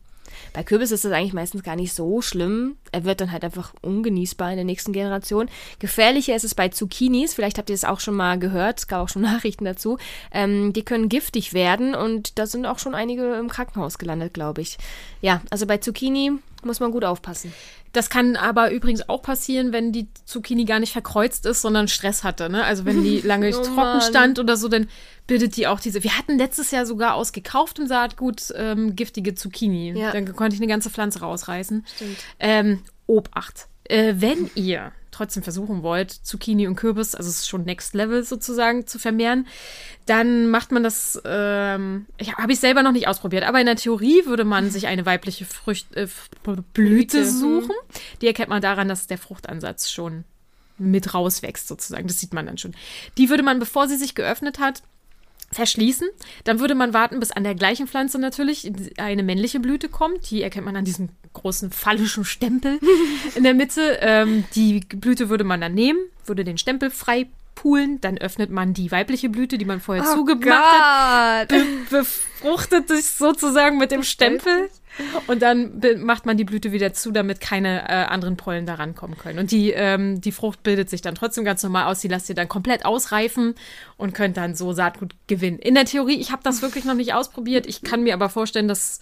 Bei 0.55 0.63
Kürbis 0.63 0.91
ist 0.91 1.03
das 1.03 1.11
eigentlich 1.11 1.33
meistens 1.33 1.63
gar 1.63 1.75
nicht 1.75 1.93
so 1.93 2.21
schlimm. 2.21 2.77
Er 2.95 3.03
wird 3.03 3.19
dann 3.19 3.33
halt 3.33 3.43
einfach 3.43 3.73
ungenießbar 3.81 4.51
in 4.51 4.55
der 4.55 4.63
nächsten 4.63 4.93
Generation. 4.93 5.49
Gefährlicher 5.79 6.33
ist 6.33 6.45
es 6.45 6.55
bei 6.55 6.69
Zucchinis. 6.69 7.33
Vielleicht 7.33 7.57
habt 7.57 7.69
ihr 7.69 7.73
es 7.75 7.83
auch 7.83 7.99
schon 7.99 8.15
mal 8.15 8.39
gehört. 8.39 8.79
Es 8.79 8.87
gab 8.87 9.01
auch 9.01 9.09
schon 9.09 9.21
Nachrichten 9.33 9.65
dazu. 9.65 9.97
Ähm, 10.31 10.71
die 10.71 10.85
können 10.85 11.09
giftig 11.09 11.53
werden 11.53 11.93
und 11.93 12.39
da 12.39 12.47
sind 12.47 12.65
auch 12.65 12.79
schon 12.79 12.95
einige 12.95 13.35
im 13.35 13.49
Krankenhaus 13.49 13.97
gelandet, 13.97 14.33
glaube 14.33 14.61
ich. 14.61 14.77
Ja, 15.21 15.41
also 15.49 15.65
bei 15.65 15.77
Zucchini 15.77 16.31
muss 16.63 16.79
man 16.79 16.91
gut 16.91 17.03
aufpassen. 17.03 17.53
Das 17.91 18.09
kann 18.09 18.35
aber 18.35 18.71
übrigens 18.71 19.07
auch 19.07 19.21
passieren, 19.21 19.71
wenn 19.71 19.93
die 19.93 20.07
Zucchini 20.25 20.65
gar 20.65 20.79
nicht 20.79 20.91
verkreuzt 20.91 21.45
ist, 21.45 21.61
sondern 21.61 21.87
Stress 21.87 22.25
hatte. 22.25 22.49
Ne? 22.49 22.63
Also 22.65 22.83
wenn 22.83 23.03
die 23.03 23.21
lange 23.23 23.47
Oh 23.49 23.61
trocken 23.61 23.75
Mann. 23.75 24.01
stand 24.01 24.37
oder 24.37 24.57
so, 24.57 24.67
dann 24.67 24.89
bildet 25.27 25.55
die 25.55 25.65
auch 25.65 25.79
diese. 25.79 26.03
Wir 26.03 26.17
hatten 26.17 26.37
letztes 26.37 26.71
Jahr 26.71 26.85
sogar 26.85 27.15
aus 27.15 27.31
gekauftem 27.31 27.87
Saatgut 27.87 28.53
ähm, 28.57 28.97
giftige 28.97 29.33
Zucchini. 29.33 29.97
Ja. 29.97 30.11
Dann 30.11 30.35
konnte 30.35 30.55
ich 30.55 30.61
eine 30.61 30.67
ganze 30.67 30.89
Pflanze 30.89 31.21
rausreißen. 31.21 31.85
Stimmt. 31.95 32.17
Ähm, 32.39 32.81
Obacht. 33.07 33.67
Äh, 33.85 34.15
wenn 34.17 34.49
ihr 34.55 34.91
trotzdem 35.11 35.43
versuchen 35.43 35.81
wollt, 35.81 36.11
Zucchini 36.11 36.67
und 36.67 36.75
Kürbis, 36.75 37.15
also 37.15 37.29
es 37.29 37.37
ist 37.37 37.47
schon 37.47 37.63
Next 37.63 37.93
Level 37.93 38.23
sozusagen, 38.23 38.85
zu 38.85 38.99
vermehren, 38.99 39.47
dann 40.05 40.49
macht 40.49 40.71
man 40.71 40.83
das, 40.83 41.21
ähm, 41.23 42.05
ich, 42.17 42.33
habe 42.33 42.51
ich 42.51 42.59
selber 42.59 42.83
noch 42.83 42.91
nicht 42.91 43.07
ausprobiert, 43.07 43.43
aber 43.43 43.59
in 43.59 43.65
der 43.65 43.77
Theorie 43.77 44.25
würde 44.25 44.43
man 44.43 44.69
sich 44.71 44.87
eine 44.87 45.05
weibliche 45.05 45.45
Frücht, 45.45 45.95
äh, 45.95 46.07
Blüte 46.73 47.25
suchen. 47.25 47.75
Die 48.21 48.27
erkennt 48.27 48.49
man 48.49 48.61
daran, 48.61 48.89
dass 48.89 49.07
der 49.07 49.17
Fruchtansatz 49.17 49.89
schon 49.89 50.25
mit 50.77 51.13
rauswächst 51.13 51.67
sozusagen. 51.67 52.07
Das 52.07 52.19
sieht 52.19 52.33
man 52.33 52.45
dann 52.45 52.57
schon. 52.57 52.75
Die 53.17 53.29
würde 53.29 53.43
man, 53.43 53.59
bevor 53.59 53.87
sie 53.87 53.95
sich 53.95 54.15
geöffnet 54.15 54.59
hat, 54.59 54.83
verschließen. 55.55 56.07
Dann 56.43 56.59
würde 56.59 56.75
man 56.75 56.93
warten, 56.93 57.19
bis 57.19 57.31
an 57.31 57.43
der 57.43 57.55
gleichen 57.55 57.87
Pflanze 57.87 58.19
natürlich 58.19 58.71
eine 58.97 59.23
männliche 59.23 59.59
Blüte 59.59 59.89
kommt. 59.89 60.29
Die 60.29 60.43
erkennt 60.43 60.65
man 60.65 60.75
an 60.75 60.85
diesem 60.85 61.09
großen 61.33 61.71
phallischen 61.71 62.25
Stempel 62.25 62.79
in 63.35 63.43
der 63.43 63.53
Mitte. 63.53 63.97
Ähm, 64.01 64.43
die 64.53 64.81
Blüte 64.81 65.29
würde 65.29 65.43
man 65.43 65.61
dann 65.61 65.73
nehmen, 65.73 65.99
würde 66.25 66.43
den 66.43 66.57
Stempel 66.57 66.89
frei 66.91 67.27
pulen. 67.65 67.99
Dann 67.99 68.19
öffnet 68.19 68.51
man 68.51 68.75
die 68.75 68.91
weibliche 68.91 69.27
Blüte, 69.27 69.57
die 69.57 69.65
man 69.65 69.79
vorher 69.81 70.05
zugemacht 70.05 70.59
hat 70.59 71.49
Gott. 71.49 71.57
be 71.89 72.05
befruchtet 72.45 72.87
sich 72.89 73.07
sozusagen 73.07 73.79
mit 73.79 73.89
dem 73.89 74.03
Stempel 74.03 74.69
und 75.25 75.41
dann 75.41 75.81
macht 75.97 76.27
man 76.27 76.37
die 76.37 76.43
Blüte 76.43 76.71
wieder 76.71 76.93
zu, 76.93 77.11
damit 77.11 77.41
keine 77.41 77.89
äh, 77.89 77.93
anderen 78.05 78.37
Pollen 78.37 78.67
da 78.67 78.75
rankommen 78.75 79.17
können. 79.17 79.39
Und 79.39 79.49
die, 79.49 79.71
ähm, 79.71 80.21
die 80.21 80.31
Frucht 80.31 80.61
bildet 80.61 80.91
sich 80.91 81.01
dann 81.01 81.15
trotzdem 81.15 81.43
ganz 81.43 81.63
normal 81.63 81.85
aus. 81.85 82.01
Die 82.01 82.07
lasst 82.07 82.29
ihr 82.29 82.35
dann 82.35 82.47
komplett 82.47 82.85
ausreifen 82.85 83.55
und 83.97 84.13
könnt 84.13 84.37
dann 84.37 84.53
so 84.53 84.73
Saatgut 84.73 85.15
gewinnen. 85.25 85.57
In 85.57 85.73
der 85.73 85.85
Theorie, 85.85 86.19
ich 86.19 86.31
habe 86.31 86.43
das 86.43 86.61
wirklich 86.61 86.85
noch 86.85 86.93
nicht 86.93 87.15
ausprobiert. 87.15 87.65
Ich 87.65 87.81
kann 87.81 88.03
mir 88.03 88.13
aber 88.13 88.29
vorstellen, 88.29 88.67
dass 88.67 88.99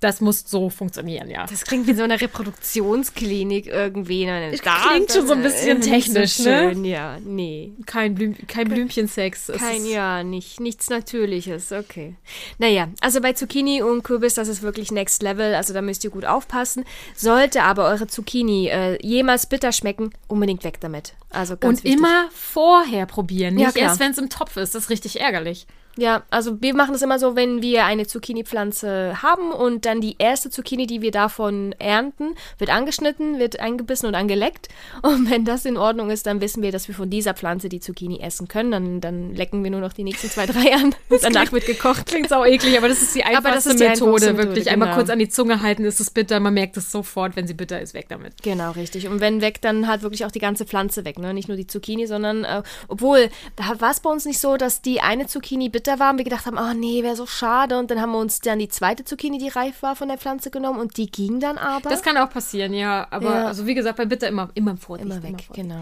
das 0.00 0.20
muss 0.20 0.44
so 0.46 0.68
funktionieren, 0.70 1.30
ja. 1.30 1.46
Das 1.46 1.64
klingt 1.64 1.86
wie 1.86 1.94
so 1.94 2.02
eine 2.02 2.20
Reproduktionsklinik 2.20 3.66
irgendwie. 3.66 4.26
Ne? 4.26 4.50
Es 4.52 4.60
klingt 4.62 5.10
schon 5.12 5.26
so 5.26 5.32
ein 5.34 5.42
bisschen 5.42 5.78
nicht 5.78 5.84
so 5.84 5.90
technisch, 6.14 6.38
ne? 6.40 6.70
schön, 6.70 6.84
Ja, 6.84 7.18
nee. 7.24 7.72
Kein, 7.86 8.14
Blüm 8.14 8.36
kein 8.46 8.68
Blümchensex. 8.68 9.52
Kein, 9.58 9.78
ist- 9.82 9.90
ja, 9.92 10.22
nicht, 10.22 10.60
nichts 10.60 10.90
Natürliches, 10.90 11.72
okay. 11.72 12.14
Naja, 12.58 12.88
also 13.00 13.20
bei 13.20 13.32
Zucchini 13.32 13.82
und 13.82 14.02
Kürbis, 14.02 14.34
das 14.34 14.48
ist 14.48 14.62
wirklich 14.62 14.90
Next 14.92 15.22
Level, 15.22 15.54
also 15.54 15.72
da 15.72 15.80
müsst 15.82 16.04
ihr 16.04 16.10
gut 16.10 16.24
aufpassen. 16.24 16.84
Sollte 17.14 17.62
aber 17.62 17.86
eure 17.86 18.06
Zucchini 18.06 18.68
äh, 18.68 18.98
jemals 19.06 19.46
bitter 19.46 19.72
schmecken, 19.72 20.10
unbedingt 20.28 20.64
weg 20.64 20.78
damit. 20.80 21.14
Also 21.30 21.56
ganz 21.56 21.78
Und 21.80 21.84
wichtig. 21.84 21.98
immer 21.98 22.28
vorher 22.32 23.06
probieren, 23.06 23.58
Ja, 23.58 23.66
nicht 23.68 23.76
klar. 23.76 23.88
erst, 23.90 24.00
wenn 24.00 24.12
es 24.12 24.18
im 24.18 24.28
Topf 24.30 24.56
ist. 24.56 24.74
Das 24.74 24.84
ist 24.84 24.90
richtig 24.90 25.20
ärgerlich. 25.20 25.66
Ja, 25.98 26.24
also 26.30 26.60
wir 26.60 26.74
machen 26.74 26.94
es 26.94 27.02
immer 27.02 27.18
so, 27.18 27.36
wenn 27.36 27.62
wir 27.62 27.86
eine 27.86 28.06
Zucchini-Pflanze 28.06 29.22
haben 29.22 29.50
und 29.50 29.86
dann 29.86 30.00
die 30.02 30.16
erste 30.18 30.50
Zucchini, 30.50 30.86
die 30.86 31.00
wir 31.00 31.10
davon 31.10 31.74
ernten, 31.78 32.34
wird 32.58 32.70
angeschnitten, 32.70 33.38
wird 33.38 33.60
eingebissen 33.60 34.06
und 34.06 34.14
angeleckt. 34.14 34.68
Und 35.00 35.30
wenn 35.30 35.46
das 35.46 35.64
in 35.64 35.78
Ordnung 35.78 36.10
ist, 36.10 36.26
dann 36.26 36.42
wissen 36.42 36.62
wir, 36.62 36.70
dass 36.70 36.88
wir 36.88 36.94
von 36.94 37.08
dieser 37.08 37.32
Pflanze 37.32 37.70
die 37.70 37.80
Zucchini 37.80 38.20
essen 38.20 38.46
können. 38.46 38.70
Dann, 38.70 39.00
dann 39.00 39.34
lecken 39.34 39.64
wir 39.64 39.70
nur 39.70 39.80
noch 39.80 39.94
die 39.94 40.04
nächsten 40.04 40.28
zwei, 40.28 40.44
drei 40.44 40.74
an. 40.74 40.94
Und 41.08 41.22
danach 41.22 41.50
wird 41.52 41.64
gekocht. 41.64 42.06
Klingt 42.06 42.28
sau 42.28 42.44
eklig, 42.44 42.76
aber 42.76 42.88
das 42.88 43.00
ist 43.00 43.14
die 43.14 43.24
einfachste 43.24 43.54
das 43.54 43.66
ist 43.66 43.80
die 43.80 43.84
Methode. 43.84 44.32
Methode, 44.32 44.38
Wirklich 44.38 44.70
einmal 44.70 44.88
genau. 44.88 44.98
kurz 44.98 45.10
an 45.10 45.18
die 45.18 45.28
Zunge 45.30 45.62
halten, 45.62 45.84
ist 45.84 46.00
es 46.00 46.10
bitter. 46.10 46.40
Man 46.40 46.52
merkt 46.52 46.76
es 46.76 46.92
sofort, 46.92 47.36
wenn 47.36 47.46
sie 47.46 47.54
bitter 47.54 47.80
ist, 47.80 47.94
weg 47.94 48.06
damit. 48.10 48.42
Genau, 48.42 48.72
richtig. 48.72 49.08
Und 49.08 49.20
wenn 49.20 49.40
weg, 49.40 49.62
dann 49.62 49.88
halt 49.88 50.02
wirklich 50.02 50.26
auch 50.26 50.30
die 50.30 50.40
ganze 50.40 50.66
Pflanze 50.66 51.06
weg, 51.06 51.18
ne? 51.18 51.32
Nicht 51.32 51.48
nur 51.48 51.56
die 51.56 51.66
Zucchini, 51.66 52.06
sondern 52.06 52.44
äh, 52.44 52.62
obwohl, 52.88 53.30
da 53.56 53.80
war 53.80 53.92
es 53.92 54.00
bei 54.00 54.10
uns 54.10 54.26
nicht 54.26 54.38
so, 54.38 54.58
dass 54.58 54.82
die 54.82 55.00
eine 55.00 55.26
Zucchini 55.26 55.70
bitter 55.70 55.85
war 55.98 56.10
und 56.10 56.18
wir 56.18 56.24
gedacht 56.24 56.46
haben, 56.46 56.58
oh 56.58 56.74
nee, 56.74 57.02
wäre 57.02 57.16
so 57.16 57.26
schade. 57.26 57.78
Und 57.78 57.90
dann 57.90 58.00
haben 58.00 58.12
wir 58.12 58.18
uns 58.18 58.40
dann 58.40 58.58
die 58.58 58.68
zweite 58.68 59.04
Zucchini, 59.04 59.38
die 59.38 59.48
reif 59.48 59.82
war, 59.82 59.96
von 59.96 60.08
der 60.08 60.18
Pflanze 60.18 60.50
genommen 60.50 60.78
und 60.80 60.96
die 60.96 61.10
ging 61.10 61.40
dann 61.40 61.58
aber. 61.58 61.88
Das 61.90 62.02
kann 62.02 62.16
auch 62.16 62.30
passieren, 62.30 62.74
ja. 62.74 63.06
Aber 63.10 63.26
Ja. 63.26 63.46
also 63.46 63.66
wie 63.66 63.74
gesagt, 63.74 63.96
bei 63.96 64.04
bitter 64.04 64.28
immer, 64.28 64.48
immer 64.54 64.76
Vorsicht. 64.76 65.10
Immer 65.10 65.22
weg, 65.22 65.42
Vorsicht. 65.46 65.54
genau. 65.54 65.80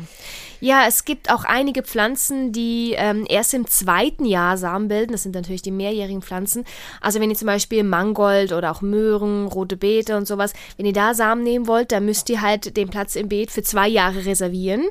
Ja, 0.60 0.84
es 0.86 1.04
gibt 1.04 1.30
auch 1.32 1.44
einige 1.44 1.82
Pflanzen, 1.82 2.52
die 2.52 2.94
ähm, 2.96 3.26
erst 3.28 3.52
im 3.54 3.66
zweiten 3.66 4.24
Jahr 4.24 4.56
Samen 4.56 4.88
bilden. 4.88 5.12
Das 5.12 5.22
sind 5.22 5.34
natürlich 5.34 5.62
die 5.62 5.70
mehrjährigen 5.70 6.22
Pflanzen. 6.22 6.64
Also 7.00 7.20
wenn 7.20 7.30
ihr 7.30 7.36
zum 7.36 7.46
Beispiel 7.46 7.82
Mangold 7.84 8.52
oder 8.52 8.70
auch 8.70 8.80
Möhren, 8.80 9.46
rote 9.46 9.76
Beete 9.76 10.16
und 10.16 10.26
sowas, 10.26 10.52
wenn 10.76 10.86
ihr 10.86 10.92
da 10.92 11.14
Samen 11.14 11.42
nehmen 11.42 11.66
wollt, 11.66 11.92
dann 11.92 12.04
müsst 12.06 12.28
ihr 12.30 12.40
halt 12.40 12.76
den 12.76 12.88
Platz 12.88 13.14
im 13.16 13.28
Beet 13.28 13.50
für 13.50 13.62
zwei 13.62 13.88
Jahre 13.88 14.24
reservieren. 14.24 14.84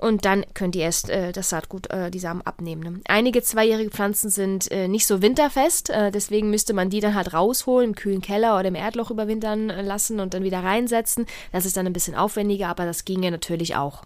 Und 0.00 0.24
dann 0.24 0.44
könnt 0.54 0.76
ihr 0.76 0.82
erst 0.82 1.10
äh, 1.10 1.32
das 1.32 1.50
Saatgut, 1.50 1.90
äh, 1.90 2.10
die 2.10 2.18
Samen 2.18 2.42
abnehmen. 2.42 2.82
Ne? 2.82 3.00
Einige 3.06 3.42
zweijährige 3.42 3.90
Pflanzen 3.90 4.30
sind 4.30 4.70
äh, 4.70 4.88
nicht 4.88 5.06
so 5.06 5.22
winterfest, 5.22 5.90
äh, 5.90 6.10
deswegen 6.10 6.50
müsste 6.50 6.72
man 6.72 6.90
die 6.90 7.00
dann 7.00 7.14
halt 7.14 7.32
rausholen, 7.32 7.90
im 7.90 7.94
kühlen 7.94 8.22
Keller 8.22 8.58
oder 8.58 8.68
im 8.68 8.74
Erdloch 8.74 9.10
überwintern 9.10 9.70
äh, 9.70 9.82
lassen 9.82 10.20
und 10.20 10.34
dann 10.34 10.42
wieder 10.42 10.62
reinsetzen. 10.62 11.26
Das 11.52 11.66
ist 11.66 11.76
dann 11.76 11.86
ein 11.86 11.92
bisschen 11.92 12.14
aufwendiger, 12.14 12.68
aber 12.68 12.86
das 12.86 13.04
ginge 13.04 13.30
natürlich 13.30 13.76
auch. 13.76 14.02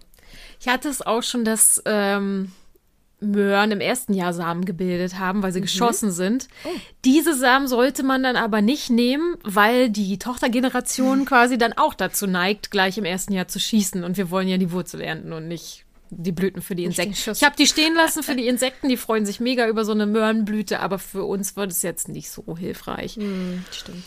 Ich 0.61 0.69
hatte 0.69 0.89
es 0.89 1.03
auch 1.03 1.23
schon, 1.23 1.45
dass 1.45 1.83
ähm, 1.85 2.53
Möhren 3.21 3.71
im 3.71 3.81
ersten 3.81 4.15
Jahr 4.15 4.33
Samen 4.33 4.65
gebildet 4.65 5.19
haben, 5.19 5.43
weil 5.43 5.53
sie 5.53 5.61
geschossen 5.61 6.11
sind. 6.11 6.49
Diese 7.05 7.35
Samen 7.35 7.69
sollte 7.69 8.03
man 8.03 8.23
dann 8.23 8.37
aber 8.37 8.61
nicht 8.61 8.91
nehmen, 8.91 9.37
weil 9.43 9.91
die 9.91 10.19
Tochtergeneration 10.19 11.25
quasi 11.27 11.59
dann 11.59 11.73
auch 11.73 11.95
dazu 11.95 12.27
neigt, 12.27 12.71
gleich 12.71 12.99
im 12.99 13.05
ersten 13.05 13.33
Jahr 13.33 13.49
zu 13.49 13.59
schießen. 13.59 14.05
Und 14.05 14.17
wir 14.17 14.31
wollen 14.31 14.49
ja 14.49 14.59
die 14.59 14.73
Wurzel 14.73 15.01
ernten 15.01 15.33
und 15.33 15.49
nicht 15.49 15.84
die 16.17 16.33
Blüten 16.33 16.63
für 16.63 16.75
die 16.75 16.85
Insekten. 16.85 17.15
Ich 17.33 17.45
habe 17.45 17.57
die 17.57 17.67
stehen 17.67 17.95
lassen 17.95 18.23
für 18.23 18.35
die 18.35 18.47
Insekten, 18.47 18.89
die 18.89 18.97
freuen 18.97 19.27
sich 19.27 19.41
mega 19.41 19.69
über 19.69 19.85
so 19.85 19.93
eine 19.93 20.07
Möhrenblüte, 20.07 20.81
aber 20.81 20.99
für 20.99 21.25
uns 21.25 21.57
wird 21.57 21.71
es 21.71 21.83
jetzt 21.83 22.09
nicht 22.09 22.31
so 22.31 22.57
hilfreich. 22.57 23.19
Stimmt. 23.71 24.05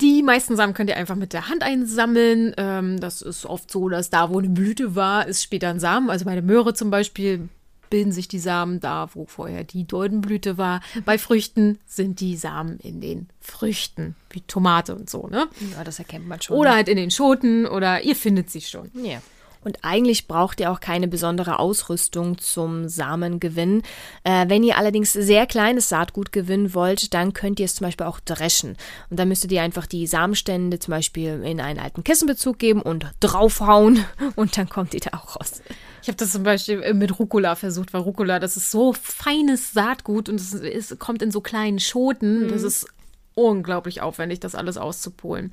Die 0.00 0.22
meisten 0.22 0.56
Samen 0.56 0.74
könnt 0.74 0.90
ihr 0.90 0.96
einfach 0.96 1.16
mit 1.16 1.32
der 1.32 1.48
Hand 1.48 1.64
einsammeln. 1.64 2.54
Ähm, 2.56 3.00
das 3.00 3.20
ist 3.20 3.44
oft 3.46 3.70
so, 3.70 3.88
dass 3.88 4.10
da, 4.10 4.30
wo 4.30 4.38
eine 4.38 4.48
Blüte 4.48 4.94
war, 4.94 5.26
ist 5.26 5.42
später 5.42 5.70
ein 5.70 5.80
Samen. 5.80 6.08
Also 6.08 6.24
bei 6.24 6.34
der 6.34 6.44
Möhre 6.44 6.72
zum 6.72 6.90
Beispiel 6.90 7.48
bilden 7.90 8.12
sich 8.12 8.28
die 8.28 8.38
Samen 8.38 8.78
da, 8.80 9.08
wo 9.14 9.26
vorher 9.26 9.64
die 9.64 9.86
Doldenblüte 9.86 10.56
war. 10.56 10.82
Bei 11.04 11.18
Früchten 11.18 11.78
sind 11.86 12.20
die 12.20 12.36
Samen 12.36 12.78
in 12.78 13.00
den 13.00 13.28
Früchten, 13.40 14.14
wie 14.30 14.42
Tomate 14.42 14.94
und 14.94 15.10
so, 15.10 15.26
ne? 15.26 15.48
Ja, 15.72 15.82
das 15.84 15.98
erkennt 15.98 16.28
man 16.28 16.40
schon. 16.40 16.56
Oder 16.56 16.74
halt 16.74 16.88
in 16.88 16.96
den 16.96 17.10
Schoten 17.10 17.66
oder 17.66 18.02
ihr 18.02 18.14
findet 18.14 18.50
sie 18.50 18.60
schon. 18.60 18.90
Ja. 18.94 19.20
Und 19.68 19.80
eigentlich 19.82 20.26
braucht 20.26 20.60
ihr 20.60 20.72
auch 20.72 20.80
keine 20.80 21.08
besondere 21.08 21.58
Ausrüstung 21.58 22.38
zum 22.38 22.88
Samengewinn. 22.88 23.82
Äh, 24.24 24.48
wenn 24.48 24.62
ihr 24.62 24.78
allerdings 24.78 25.12
sehr 25.12 25.44
kleines 25.44 25.90
Saatgut 25.90 26.32
gewinnen 26.32 26.72
wollt, 26.72 27.12
dann 27.12 27.34
könnt 27.34 27.60
ihr 27.60 27.66
es 27.66 27.74
zum 27.74 27.86
Beispiel 27.86 28.06
auch 28.06 28.18
dreschen. 28.18 28.78
Und 29.10 29.18
dann 29.18 29.28
müsstet 29.28 29.52
ihr 29.52 29.60
einfach 29.60 29.84
die 29.84 30.06
Samenstände 30.06 30.78
zum 30.78 30.92
Beispiel 30.92 31.42
in 31.44 31.60
einen 31.60 31.80
alten 31.80 32.02
Kissenbezug 32.02 32.58
geben 32.58 32.80
und 32.80 33.12
draufhauen 33.20 34.06
und 34.36 34.56
dann 34.56 34.70
kommt 34.70 34.94
die 34.94 35.00
da 35.00 35.10
auch 35.18 35.36
raus. 35.36 35.60
Ich 36.00 36.08
habe 36.08 36.16
das 36.16 36.32
zum 36.32 36.44
Beispiel 36.44 36.82
äh, 36.82 36.94
mit 36.94 37.18
Rucola 37.18 37.54
versucht, 37.54 37.92
weil 37.92 38.00
Rucola, 38.00 38.38
das 38.38 38.56
ist 38.56 38.70
so 38.70 38.94
feines 38.94 39.74
Saatgut 39.74 40.30
und 40.30 40.36
es 40.36 40.54
ist, 40.54 40.98
kommt 40.98 41.20
in 41.20 41.30
so 41.30 41.42
kleinen 41.42 41.78
Schoten. 41.78 42.48
Das 42.48 42.62
ist 42.62 42.86
unglaublich 43.34 44.00
aufwendig, 44.00 44.40
das 44.40 44.54
alles 44.54 44.78
auszupolen. 44.78 45.52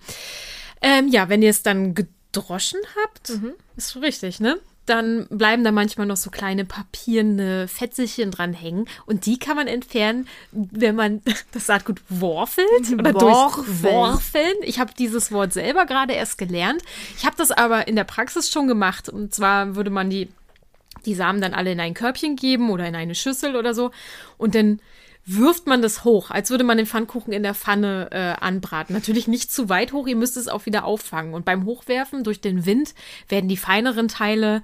Ähm, 0.81 1.09
ja, 1.09 1.27
wenn 1.27 1.41
ihr 1.41 1.49
es 1.49 1.63
dann 1.63 1.95
gedroschen 2.35 2.79
habt, 3.03 3.31
ist 3.77 3.95
richtig, 3.95 4.39
ne? 4.39 4.59
dann 4.85 5.27
bleiben 5.29 5.63
da 5.63 5.71
manchmal 5.71 6.05
noch 6.05 6.17
so 6.17 6.29
kleine 6.29 6.63
papierne 6.63 7.67
Fetzelchen 7.67 8.31
dran 8.31 8.53
hängen 8.53 8.85
und 9.05 9.25
die 9.25 9.39
kann 9.39 9.55
man 9.55 9.67
entfernen, 9.67 10.27
wenn 10.51 10.95
man 10.95 11.21
das 11.53 11.65
Saatgut 11.65 12.01
worfelt 12.09 12.67
oder 12.93 13.13
Worfeln. 13.15 13.63
durchworfeln. 13.73 14.55
Ich 14.61 14.79
habe 14.79 14.93
dieses 14.97 15.31
Wort 15.31 15.53
selber 15.53 15.85
gerade 15.85 16.13
erst 16.13 16.37
gelernt. 16.37 16.83
Ich 17.17 17.25
habe 17.25 17.35
das 17.35 17.51
aber 17.51 17.87
in 17.87 17.95
der 17.95 18.03
Praxis 18.03 18.51
schon 18.51 18.67
gemacht 18.67 19.09
und 19.09 19.33
zwar 19.33 19.75
würde 19.75 19.89
man 19.89 20.09
die 20.09 20.29
die 21.05 21.15
Samen 21.15 21.41
dann 21.41 21.53
alle 21.53 21.71
in 21.71 21.79
ein 21.79 21.93
Körbchen 21.93 22.35
geben 22.35 22.71
oder 22.71 22.87
in 22.87 22.95
eine 22.95 23.15
Schüssel 23.15 23.55
oder 23.55 23.75
so 23.75 23.91
und 24.37 24.55
dann 24.55 24.79
wirft 25.25 25.65
man 25.65 25.81
das 25.81 26.03
hoch, 26.03 26.29
als 26.29 26.51
würde 26.51 26.63
man 26.63 26.77
den 26.77 26.85
Pfannkuchen 26.85 27.33
in 27.33 27.43
der 27.43 27.55
Pfanne 27.55 28.09
äh, 28.11 28.43
anbraten. 28.43 28.93
Natürlich 28.93 29.27
nicht 29.27 29.51
zu 29.51 29.69
weit 29.69 29.91
hoch, 29.91 30.05
ihr 30.07 30.15
müsst 30.15 30.37
es 30.37 30.47
auch 30.47 30.67
wieder 30.67 30.85
auffangen. 30.85 31.33
Und 31.33 31.45
beim 31.45 31.65
Hochwerfen 31.65 32.23
durch 32.23 32.41
den 32.41 32.65
Wind 32.65 32.93
werden 33.27 33.49
die 33.49 33.57
feineren 33.57 34.07
Teile 34.07 34.61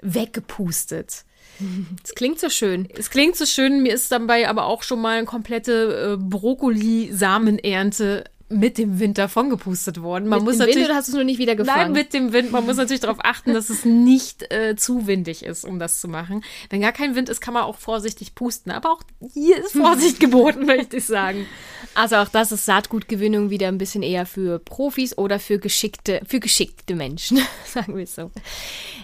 weggepustet. 0.00 1.24
Das 2.02 2.16
klingt 2.16 2.40
so 2.40 2.50
schön. 2.50 2.88
Es 2.96 3.10
klingt 3.10 3.36
so 3.36 3.46
schön, 3.46 3.82
mir 3.82 3.94
ist 3.94 4.10
dabei 4.10 4.48
aber 4.48 4.64
auch 4.66 4.82
schon 4.82 5.00
mal 5.00 5.18
eine 5.18 5.26
komplette 5.26 6.14
äh, 6.14 6.16
Brokkoli-Samenernte 6.20 8.24
mit 8.54 8.78
dem 8.78 8.98
Wind 8.98 9.18
davon 9.18 9.50
gepustet 9.50 10.02
worden. 10.02 10.28
Man 10.28 10.40
Mit 10.40 10.46
muss 10.46 10.54
dem 10.54 10.60
Wind 10.60 10.68
natürlich 10.68 10.88
oder 10.88 10.96
hast 10.96 11.08
du 11.08 11.12
es 11.12 11.14
nur 11.16 11.24
nicht 11.24 11.38
wieder 11.38 11.56
gefangen? 11.56 11.92
Nein, 11.92 11.92
mit 11.92 12.14
dem 12.14 12.32
Wind. 12.32 12.52
Man 12.52 12.64
muss 12.64 12.76
natürlich 12.76 13.00
darauf 13.00 13.18
achten, 13.22 13.54
dass 13.54 13.70
es 13.70 13.84
nicht 13.84 14.50
äh, 14.52 14.76
zu 14.76 15.06
windig 15.06 15.44
ist, 15.44 15.64
um 15.64 15.78
das 15.78 16.00
zu 16.00 16.08
machen. 16.08 16.44
Wenn 16.70 16.80
gar 16.80 16.92
kein 16.92 17.14
Wind 17.14 17.28
ist, 17.28 17.40
kann 17.40 17.54
man 17.54 17.64
auch 17.64 17.76
vorsichtig 17.76 18.34
pusten. 18.34 18.70
Aber 18.70 18.92
auch 18.92 19.02
hier 19.32 19.58
ist 19.58 19.72
Vorsicht 19.76 20.20
geboten, 20.20 20.66
möchte 20.66 20.96
ich 20.96 21.04
sagen. 21.04 21.46
Also 21.94 22.16
auch 22.16 22.28
das 22.28 22.50
ist 22.50 22.64
Saatgutgewinnung 22.64 23.50
wieder 23.50 23.68
ein 23.68 23.78
bisschen 23.78 24.02
eher 24.02 24.26
für 24.26 24.58
Profis 24.58 25.16
oder 25.16 25.38
für 25.38 25.58
geschickte, 25.58 26.20
für 26.26 26.40
geschickte 26.40 26.94
Menschen, 26.94 27.38
sagen 27.66 27.96
wir 27.96 28.04
es 28.04 28.14
so. 28.14 28.30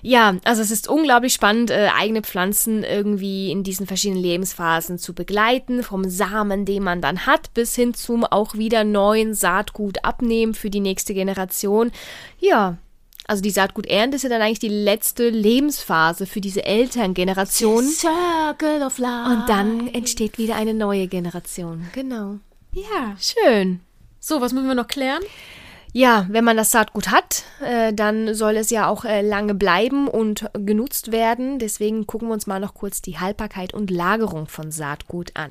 Ja, 0.03 0.37
also 0.45 0.63
es 0.63 0.71
ist 0.71 0.89
unglaublich 0.89 1.33
spannend, 1.33 1.71
äh, 1.71 1.89
eigene 1.97 2.23
Pflanzen 2.23 2.83
irgendwie 2.83 3.51
in 3.51 3.63
diesen 3.63 3.87
verschiedenen 3.87 4.23
Lebensphasen 4.23 4.99
zu 4.99 5.15
begleiten, 5.15 5.83
vom 5.83 6.09
Samen, 6.09 6.65
den 6.65 6.83
man 6.83 7.01
dann 7.01 7.27
hat, 7.27 7.55
bis 7.55 7.75
hin 7.75 7.95
zum 7.95 8.25
auch 8.25 8.55
wieder 8.55 8.83
neuen 8.83 9.35
Saatgut 9.41 10.05
abnehmen 10.05 10.55
für 10.55 10.71
die 10.71 10.81
nächste 10.81 11.15
Generation. 11.15 11.91
Ja. 12.39 12.77
Also 13.27 13.43
die 13.43 13.51
Saatguternte 13.51 14.17
ist 14.17 14.23
ja 14.23 14.29
dann 14.29 14.43
eigentlich 14.43 14.59
die 14.59 14.69
letzte 14.69 15.29
Lebensphase 15.29 16.27
für 16.27 16.41
diese 16.41 16.65
Elterngeneration. 16.65 17.85
Circle 17.85 18.83
of 18.83 18.99
Life. 18.99 19.31
Und 19.31 19.49
dann 19.49 19.89
entsteht 19.89 20.37
wieder 20.37 20.57
eine 20.57 20.75
neue 20.75 21.07
Generation. 21.07 21.87
Genau. 21.93 22.39
Ja. 22.73 23.17
Schön. 23.19 23.81
So, 24.19 24.41
was 24.41 24.53
müssen 24.53 24.69
wir 24.69 24.75
noch 24.75 24.89
klären? 24.89 25.23
Ja, 25.93 26.27
wenn 26.29 26.45
man 26.45 26.57
das 26.57 26.71
Saatgut 26.71 27.11
hat, 27.11 27.45
äh, 27.65 27.93
dann 27.93 28.35
soll 28.35 28.57
es 28.57 28.71
ja 28.71 28.89
auch 28.89 29.05
äh, 29.05 29.23
lange 29.23 29.55
bleiben 29.55 30.07
und 30.07 30.49
genutzt 30.53 31.11
werden. 31.11 31.59
Deswegen 31.59 32.07
gucken 32.07 32.29
wir 32.29 32.35
uns 32.35 32.47
mal 32.47 32.61
noch 32.61 32.75
kurz 32.75 33.03
die 33.03 33.19
Haltbarkeit 33.19 33.75
und 33.75 33.91
Lagerung 33.91 34.47
von 34.47 34.71
Saatgut 34.71 35.33
an. 35.35 35.51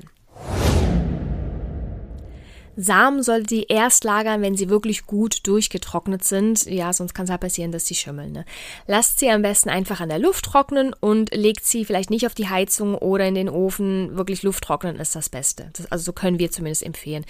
Samen 2.82 3.22
solltet 3.22 3.52
ihr 3.52 3.70
erst 3.70 4.04
lagern, 4.04 4.42
wenn 4.42 4.56
sie 4.56 4.70
wirklich 4.70 5.06
gut 5.06 5.46
durchgetrocknet 5.46 6.24
sind. 6.24 6.64
Ja, 6.64 6.92
sonst 6.92 7.14
kann 7.14 7.24
es 7.24 7.30
halt 7.30 7.40
passieren, 7.40 7.72
dass 7.72 7.86
sie 7.86 7.94
schimmeln. 7.94 8.32
Ne? 8.32 8.44
Lasst 8.86 9.20
sie 9.20 9.30
am 9.30 9.42
besten 9.42 9.68
einfach 9.68 10.00
an 10.00 10.08
der 10.08 10.18
Luft 10.18 10.46
trocknen 10.46 10.94
und 10.98 11.34
legt 11.34 11.66
sie 11.66 11.84
vielleicht 11.84 12.10
nicht 12.10 12.26
auf 12.26 12.34
die 12.34 12.48
Heizung 12.48 12.94
oder 12.94 13.26
in 13.26 13.34
den 13.34 13.48
Ofen. 13.48 14.16
Wirklich 14.16 14.42
Luft 14.42 14.64
trocknen 14.64 14.96
ist 14.96 15.14
das 15.14 15.28
Beste. 15.28 15.70
Das, 15.74 15.92
also 15.92 16.04
so 16.04 16.12
können 16.12 16.38
wir 16.38 16.50
zumindest 16.50 16.82
empfehlen. 16.82 17.24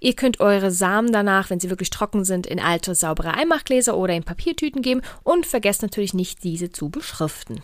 Ihr 0.00 0.14
könnt 0.14 0.40
eure 0.40 0.70
Samen 0.70 1.12
danach, 1.12 1.50
wenn 1.50 1.60
sie 1.60 1.70
wirklich 1.70 1.90
trocken 1.90 2.24
sind, 2.24 2.46
in 2.46 2.58
alte, 2.58 2.94
saubere 2.94 3.34
Einmachgläser 3.34 3.96
oder 3.96 4.14
in 4.14 4.24
Papiertüten 4.24 4.80
geben 4.80 5.02
und 5.22 5.46
vergesst 5.46 5.82
natürlich 5.82 6.14
nicht, 6.14 6.44
diese 6.44 6.70
zu 6.70 6.88
beschriften. 6.88 7.62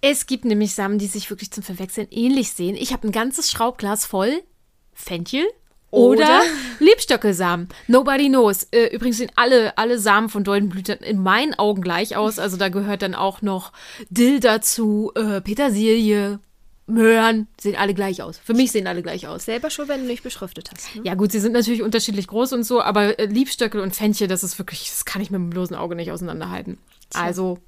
Es 0.00 0.26
gibt 0.26 0.44
nämlich 0.44 0.74
Samen, 0.74 0.98
die 0.98 1.06
sich 1.06 1.30
wirklich 1.30 1.50
zum 1.50 1.62
Verwechseln 1.62 2.08
ähnlich 2.10 2.52
sehen. 2.52 2.76
Ich 2.76 2.92
habe 2.92 3.08
ein 3.08 3.12
ganzes 3.12 3.50
Schraubglas 3.50 4.04
voll 4.04 4.42
Fenchel 4.92 5.44
oder, 5.94 6.24
Oder? 6.24 6.42
Liebstöckelsamen. 6.80 7.68
Nobody 7.86 8.28
knows. 8.28 8.64
Äh, 8.70 8.94
übrigens 8.94 9.18
sehen 9.18 9.30
alle, 9.36 9.76
alle 9.78 9.98
Samen 9.98 10.28
von 10.28 10.44
Doldenblütern 10.44 10.98
in 10.98 11.22
meinen 11.22 11.54
Augen 11.54 11.82
gleich 11.82 12.16
aus. 12.16 12.38
Also 12.38 12.56
da 12.56 12.68
gehört 12.68 13.02
dann 13.02 13.14
auch 13.14 13.42
noch 13.42 13.72
Dill 14.10 14.40
dazu, 14.40 15.12
äh, 15.14 15.40
Petersilie, 15.40 16.40
Möhren. 16.86 17.48
Sehen 17.58 17.76
alle 17.76 17.94
gleich 17.94 18.22
aus. 18.22 18.38
Für 18.38 18.52
mich 18.52 18.72
sehen 18.72 18.86
alle 18.86 19.02
gleich 19.02 19.26
aus. 19.26 19.46
Selber 19.46 19.70
schon, 19.70 19.88
wenn 19.88 20.02
du 20.02 20.06
nicht 20.06 20.22
beschriftet 20.22 20.70
hast. 20.70 20.94
Ne? 20.96 21.02
Ja 21.04 21.14
gut, 21.14 21.32
sie 21.32 21.40
sind 21.40 21.52
natürlich 21.52 21.82
unterschiedlich 21.82 22.26
groß 22.26 22.52
und 22.52 22.64
so, 22.64 22.82
aber 22.82 23.18
äh, 23.18 23.24
Liebstöckel 23.24 23.80
und 23.80 23.94
Fenchel, 23.96 24.28
das 24.28 24.44
ist 24.44 24.58
wirklich, 24.58 24.90
das 24.90 25.04
kann 25.06 25.22
ich 25.22 25.30
mit 25.30 25.38
dem 25.38 25.50
bloßen 25.50 25.74
Auge 25.76 25.94
nicht 25.94 26.12
auseinanderhalten. 26.12 26.78
Also, 27.14 27.58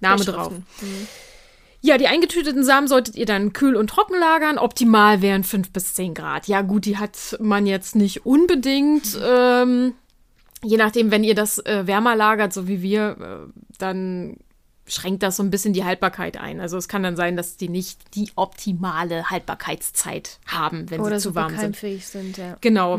Name 0.00 0.24
drauf. 0.24 0.48
Beschriften. 0.48 1.08
Ja, 1.84 1.98
die 1.98 2.08
eingetüteten 2.08 2.64
Samen 2.64 2.88
solltet 2.88 3.14
ihr 3.14 3.26
dann 3.26 3.52
kühl 3.52 3.76
und 3.76 3.90
trocken 3.90 4.18
lagern. 4.18 4.56
Optimal 4.56 5.20
wären 5.20 5.44
5 5.44 5.70
bis 5.70 5.92
10 5.92 6.14
Grad. 6.14 6.48
Ja, 6.48 6.62
gut, 6.62 6.86
die 6.86 6.96
hat 6.96 7.36
man 7.40 7.66
jetzt 7.66 7.94
nicht 7.94 8.24
unbedingt. 8.24 9.18
Ähm, 9.22 9.92
je 10.62 10.78
nachdem, 10.78 11.10
wenn 11.10 11.24
ihr 11.24 11.34
das 11.34 11.58
äh, 11.58 11.86
wärmer 11.86 12.16
lagert, 12.16 12.54
so 12.54 12.68
wie 12.68 12.80
wir, 12.80 13.18
äh, 13.20 13.52
dann 13.76 14.38
schränkt 14.86 15.22
das 15.22 15.36
so 15.36 15.42
ein 15.42 15.50
bisschen 15.50 15.74
die 15.74 15.84
Haltbarkeit 15.84 16.38
ein. 16.38 16.58
Also 16.58 16.78
es 16.78 16.88
kann 16.88 17.02
dann 17.02 17.16
sein, 17.16 17.36
dass 17.36 17.58
die 17.58 17.68
nicht 17.68 18.14
die 18.14 18.30
optimale 18.34 19.28
Haltbarkeitszeit 19.28 20.38
haben, 20.46 20.90
wenn 20.90 21.02
Oder 21.02 21.20
sie 21.20 21.28
zu 21.28 21.34
warm 21.34 21.54
sind. 21.58 21.76
sind, 21.76 22.38
ja. 22.38 22.56
Genau. 22.62 22.98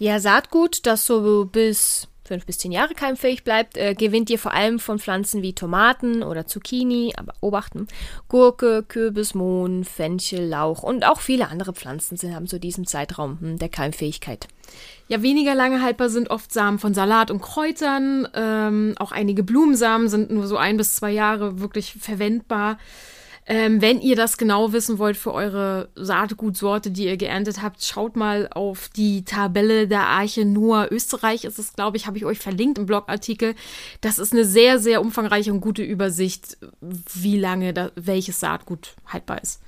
Ja, 0.00 0.18
Saatgut, 0.18 0.84
das 0.84 1.06
so 1.06 1.44
bis 1.44 2.08
fünf 2.32 2.46
bis 2.46 2.56
zehn 2.56 2.72
Jahre 2.72 2.94
keimfähig 2.94 3.44
bleibt, 3.44 3.76
äh, 3.76 3.94
gewinnt 3.94 4.30
ihr 4.30 4.38
vor 4.38 4.54
allem 4.54 4.78
von 4.78 4.98
Pflanzen 4.98 5.42
wie 5.42 5.52
Tomaten 5.52 6.22
oder 6.22 6.46
Zucchini, 6.46 7.12
aber 7.16 7.34
obachten, 7.42 7.88
Gurke, 8.28 8.82
Kürbis, 8.88 9.34
Mohn, 9.34 9.84
Fenchel, 9.84 10.48
Lauch 10.48 10.82
und 10.82 11.06
auch 11.06 11.20
viele 11.20 11.48
andere 11.48 11.74
Pflanzen 11.74 12.16
sind, 12.16 12.34
haben 12.34 12.46
so 12.46 12.58
diesen 12.58 12.86
Zeitraum 12.86 13.38
hm, 13.38 13.58
der 13.58 13.68
Keimfähigkeit. 13.68 14.48
Ja, 15.08 15.20
weniger 15.20 15.54
lange 15.54 15.82
haltbar 15.82 16.08
sind 16.08 16.30
oft 16.30 16.52
Samen 16.52 16.78
von 16.78 16.94
Salat 16.94 17.30
und 17.30 17.42
Kräutern. 17.42 18.26
Ähm, 18.34 18.94
auch 18.98 19.12
einige 19.12 19.42
Blumensamen 19.42 20.08
sind 20.08 20.30
nur 20.30 20.46
so 20.46 20.56
ein 20.56 20.78
bis 20.78 20.96
zwei 20.96 21.10
Jahre 21.10 21.60
wirklich 21.60 21.92
verwendbar. 22.00 22.78
Ähm, 23.44 23.82
wenn 23.82 24.00
ihr 24.00 24.14
das 24.14 24.38
genau 24.38 24.72
wissen 24.72 24.98
wollt 24.98 25.16
für 25.16 25.34
eure 25.34 25.88
Saatgutsorte, 25.96 26.92
die 26.92 27.06
ihr 27.06 27.16
geerntet 27.16 27.60
habt, 27.60 27.84
schaut 27.84 28.14
mal 28.14 28.48
auf 28.52 28.88
die 28.88 29.24
Tabelle 29.24 29.88
der 29.88 30.06
Arche 30.06 30.44
Noah 30.44 30.86
Österreich. 30.90 31.44
Ist 31.44 31.58
es, 31.58 31.72
glaube 31.72 31.96
ich, 31.96 32.06
habe 32.06 32.16
ich 32.16 32.24
euch 32.24 32.38
verlinkt 32.38 32.78
im 32.78 32.86
Blogartikel. 32.86 33.56
Das 34.00 34.20
ist 34.20 34.32
eine 34.32 34.44
sehr, 34.44 34.78
sehr 34.78 35.00
umfangreiche 35.00 35.52
und 35.52 35.60
gute 35.60 35.82
Übersicht, 35.82 36.56
wie 36.80 37.38
lange 37.38 37.72
da, 37.72 37.90
welches 37.96 38.38
Saatgut 38.38 38.94
haltbar 39.06 39.42
ist. 39.42 39.60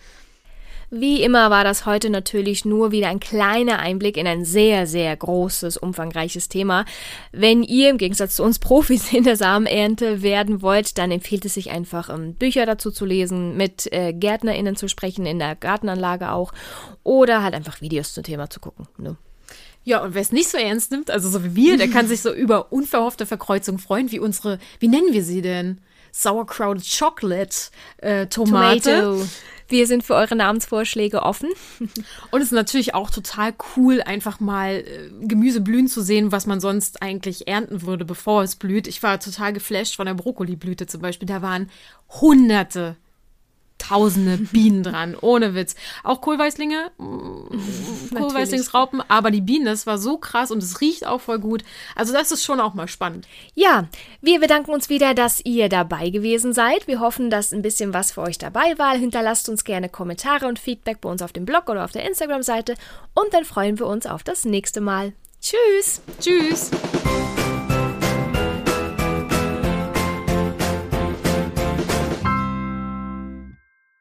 Wie 0.97 1.23
immer 1.25 1.51
war 1.51 1.65
das 1.65 1.87
heute 1.87 2.09
natürlich 2.09 2.65
nur 2.65 2.93
wieder 2.93 3.09
ein 3.09 3.19
kleiner 3.19 3.81
Einblick 3.81 4.17
in 4.17 4.29
ein 4.29 4.45
sehr, 4.45 4.87
sehr 4.87 5.17
großes, 5.17 5.77
umfangreiches 5.77 6.49
Thema. 6.49 6.85
Wenn 7.33 7.65
ihr 7.65 7.91
im 7.91 7.99
Gegensatz 7.99 8.37
zu 8.37 8.45
uns 8.45 8.61
Profis 8.61 9.13
in 9.13 9.25
der 9.25 9.35
Samenernte 9.35 10.23
werden 10.23 10.63
wollt, 10.63 10.97
dann 10.97 11.11
empfiehlt 11.11 11.47
es 11.47 11.55
sich 11.55 11.73
einfach, 11.73 12.11
ähm, 12.11 12.35
Bücher 12.35 12.65
dazu 12.65 12.93
zu 12.93 13.07
lesen, 13.07 13.57
mit 13.57 13.93
äh, 13.93 14.13
GärtnerInnen 14.13 14.77
zu 14.77 14.87
sprechen, 14.87 15.27
in 15.27 15.41
der 15.41 15.57
Gartenanlage 15.57 16.31
auch, 16.31 16.53
oder 17.03 17.43
halt 17.43 17.55
einfach 17.55 17.81
Videos 17.81 18.15
zum 18.15 18.23
Thema 18.23 18.49
zu 18.49 18.61
gucken. 18.61 18.87
Ne? 18.97 19.17
Ja, 19.83 20.01
und 20.01 20.15
wer 20.15 20.23
es 20.23 20.31
nicht 20.31 20.49
so 20.49 20.59
ernst 20.59 20.93
nimmt, 20.93 21.11
also 21.11 21.29
so 21.29 21.43
wie 21.43 21.57
wir, 21.57 21.77
der 21.77 21.89
kann 21.89 22.07
sich 22.07 22.23
so 22.23 22.33
über 22.33 22.71
unverhoffte 22.73 23.27
Verkreuzung 23.27 23.79
freuen, 23.79 24.13
wie 24.13 24.21
unsere, 24.21 24.61
wie 24.79 24.89
nennen 24.89 25.13
wir 25.13 25.25
sie 25.25 25.43
denn? 25.43 25.81
Sauerkraut 26.17 26.81
Chocolate 26.81 27.57
äh, 27.97 28.27
Tomate. 28.29 29.01
Tomato. 29.01 29.27
Wir 29.67 29.87
sind 29.89 30.05
für 30.05 30.15
eure 30.15 30.37
Namensvorschläge 30.37 31.23
offen. 31.23 31.49
Und 32.31 32.41
es 32.41 32.49
ist 32.49 32.53
natürlich 32.53 32.95
auch 32.95 33.11
total 33.11 33.53
cool, 33.77 34.01
einfach 34.01 34.39
mal 34.39 34.75
äh, 34.75 35.11
Gemüse 35.27 35.61
blühen 35.61 35.89
zu 35.89 36.03
sehen, 36.03 36.31
was 36.31 36.47
man 36.47 36.61
sonst 36.61 37.03
eigentlich 37.03 37.49
ernten 37.49 37.83
würde, 37.83 38.05
bevor 38.05 38.45
es 38.45 38.55
blüht. 38.55 38.87
Ich 38.87 39.03
war 39.03 39.19
total 39.19 39.53
geflasht 39.53 39.97
von 39.97 40.07
der 40.07 40.15
Brokkoliblüte 40.15 40.87
zum 40.87 41.01
Beispiel. 41.01 41.27
Da 41.27 41.43
waren 41.43 41.69
hunderte, 42.09 42.97
tausende 43.89 44.39
Bienen 44.39 44.83
dran, 44.83 45.17
ohne 45.21 45.55
Witz. 45.55 45.75
Auch 46.03 46.21
Kohlweißlinge, 46.21 46.91
mm, 46.99 48.15
Kohlweißlingsraupen, 48.15 49.03
aber 49.09 49.31
die 49.31 49.41
Bienen, 49.41 49.67
das 49.67 49.87
war 49.87 49.99
so 49.99 50.19
krass 50.19 50.51
und 50.51 50.63
es 50.63 50.81
riecht 50.81 51.07
auch 51.07 51.21
voll 51.21 51.39
gut. 51.39 51.65
Also 51.95 52.13
das 52.13 52.33
ist 52.33 52.45
schon 52.45 52.61
auch 52.61 52.75
mal 52.75 52.89
spannend. 52.89 53.27
Ja, 53.55 53.89
wir 54.21 54.41
bedanken 54.41 54.73
uns 54.73 54.89
wieder, 54.89 55.15
dass 55.15 55.45
ihr 55.45 55.69
dabei 55.69 56.11
gewesen 56.11 56.53
seid. 56.53 56.87
Wir 56.87 57.01
hoffen, 57.01 57.31
dass 57.31 57.53
ein 57.53 57.63
bisschen 57.63 57.95
was 57.95 58.13
für 58.13 58.23
euch 58.23 58.39
dabei 58.39 58.79
war. 58.79 58.97
Hinterlasst 58.97 59.49
uns 59.49 59.65
gerne 59.65 59.89
Kommentare 59.89 60.47
und 60.47 60.59
Feedback 60.59 61.01
bei 61.01 61.09
uns 61.09 61.23
auf 61.23 61.33
dem 61.33 61.45
Blog 61.45 61.69
oder 61.69 61.85
auf 61.85 61.93
der 61.93 62.07
Instagram-Seite 62.07 62.75
und 63.15 63.33
dann 63.33 63.45
freuen 63.45 63.79
wir 63.79 63.87
uns 63.87 64.07
auf 64.07 64.23
das 64.23 64.45
nächste 64.45 64.81
Mal. 64.81 65.13
Tschüss! 65.41 66.01
Tschüss! 66.21 66.71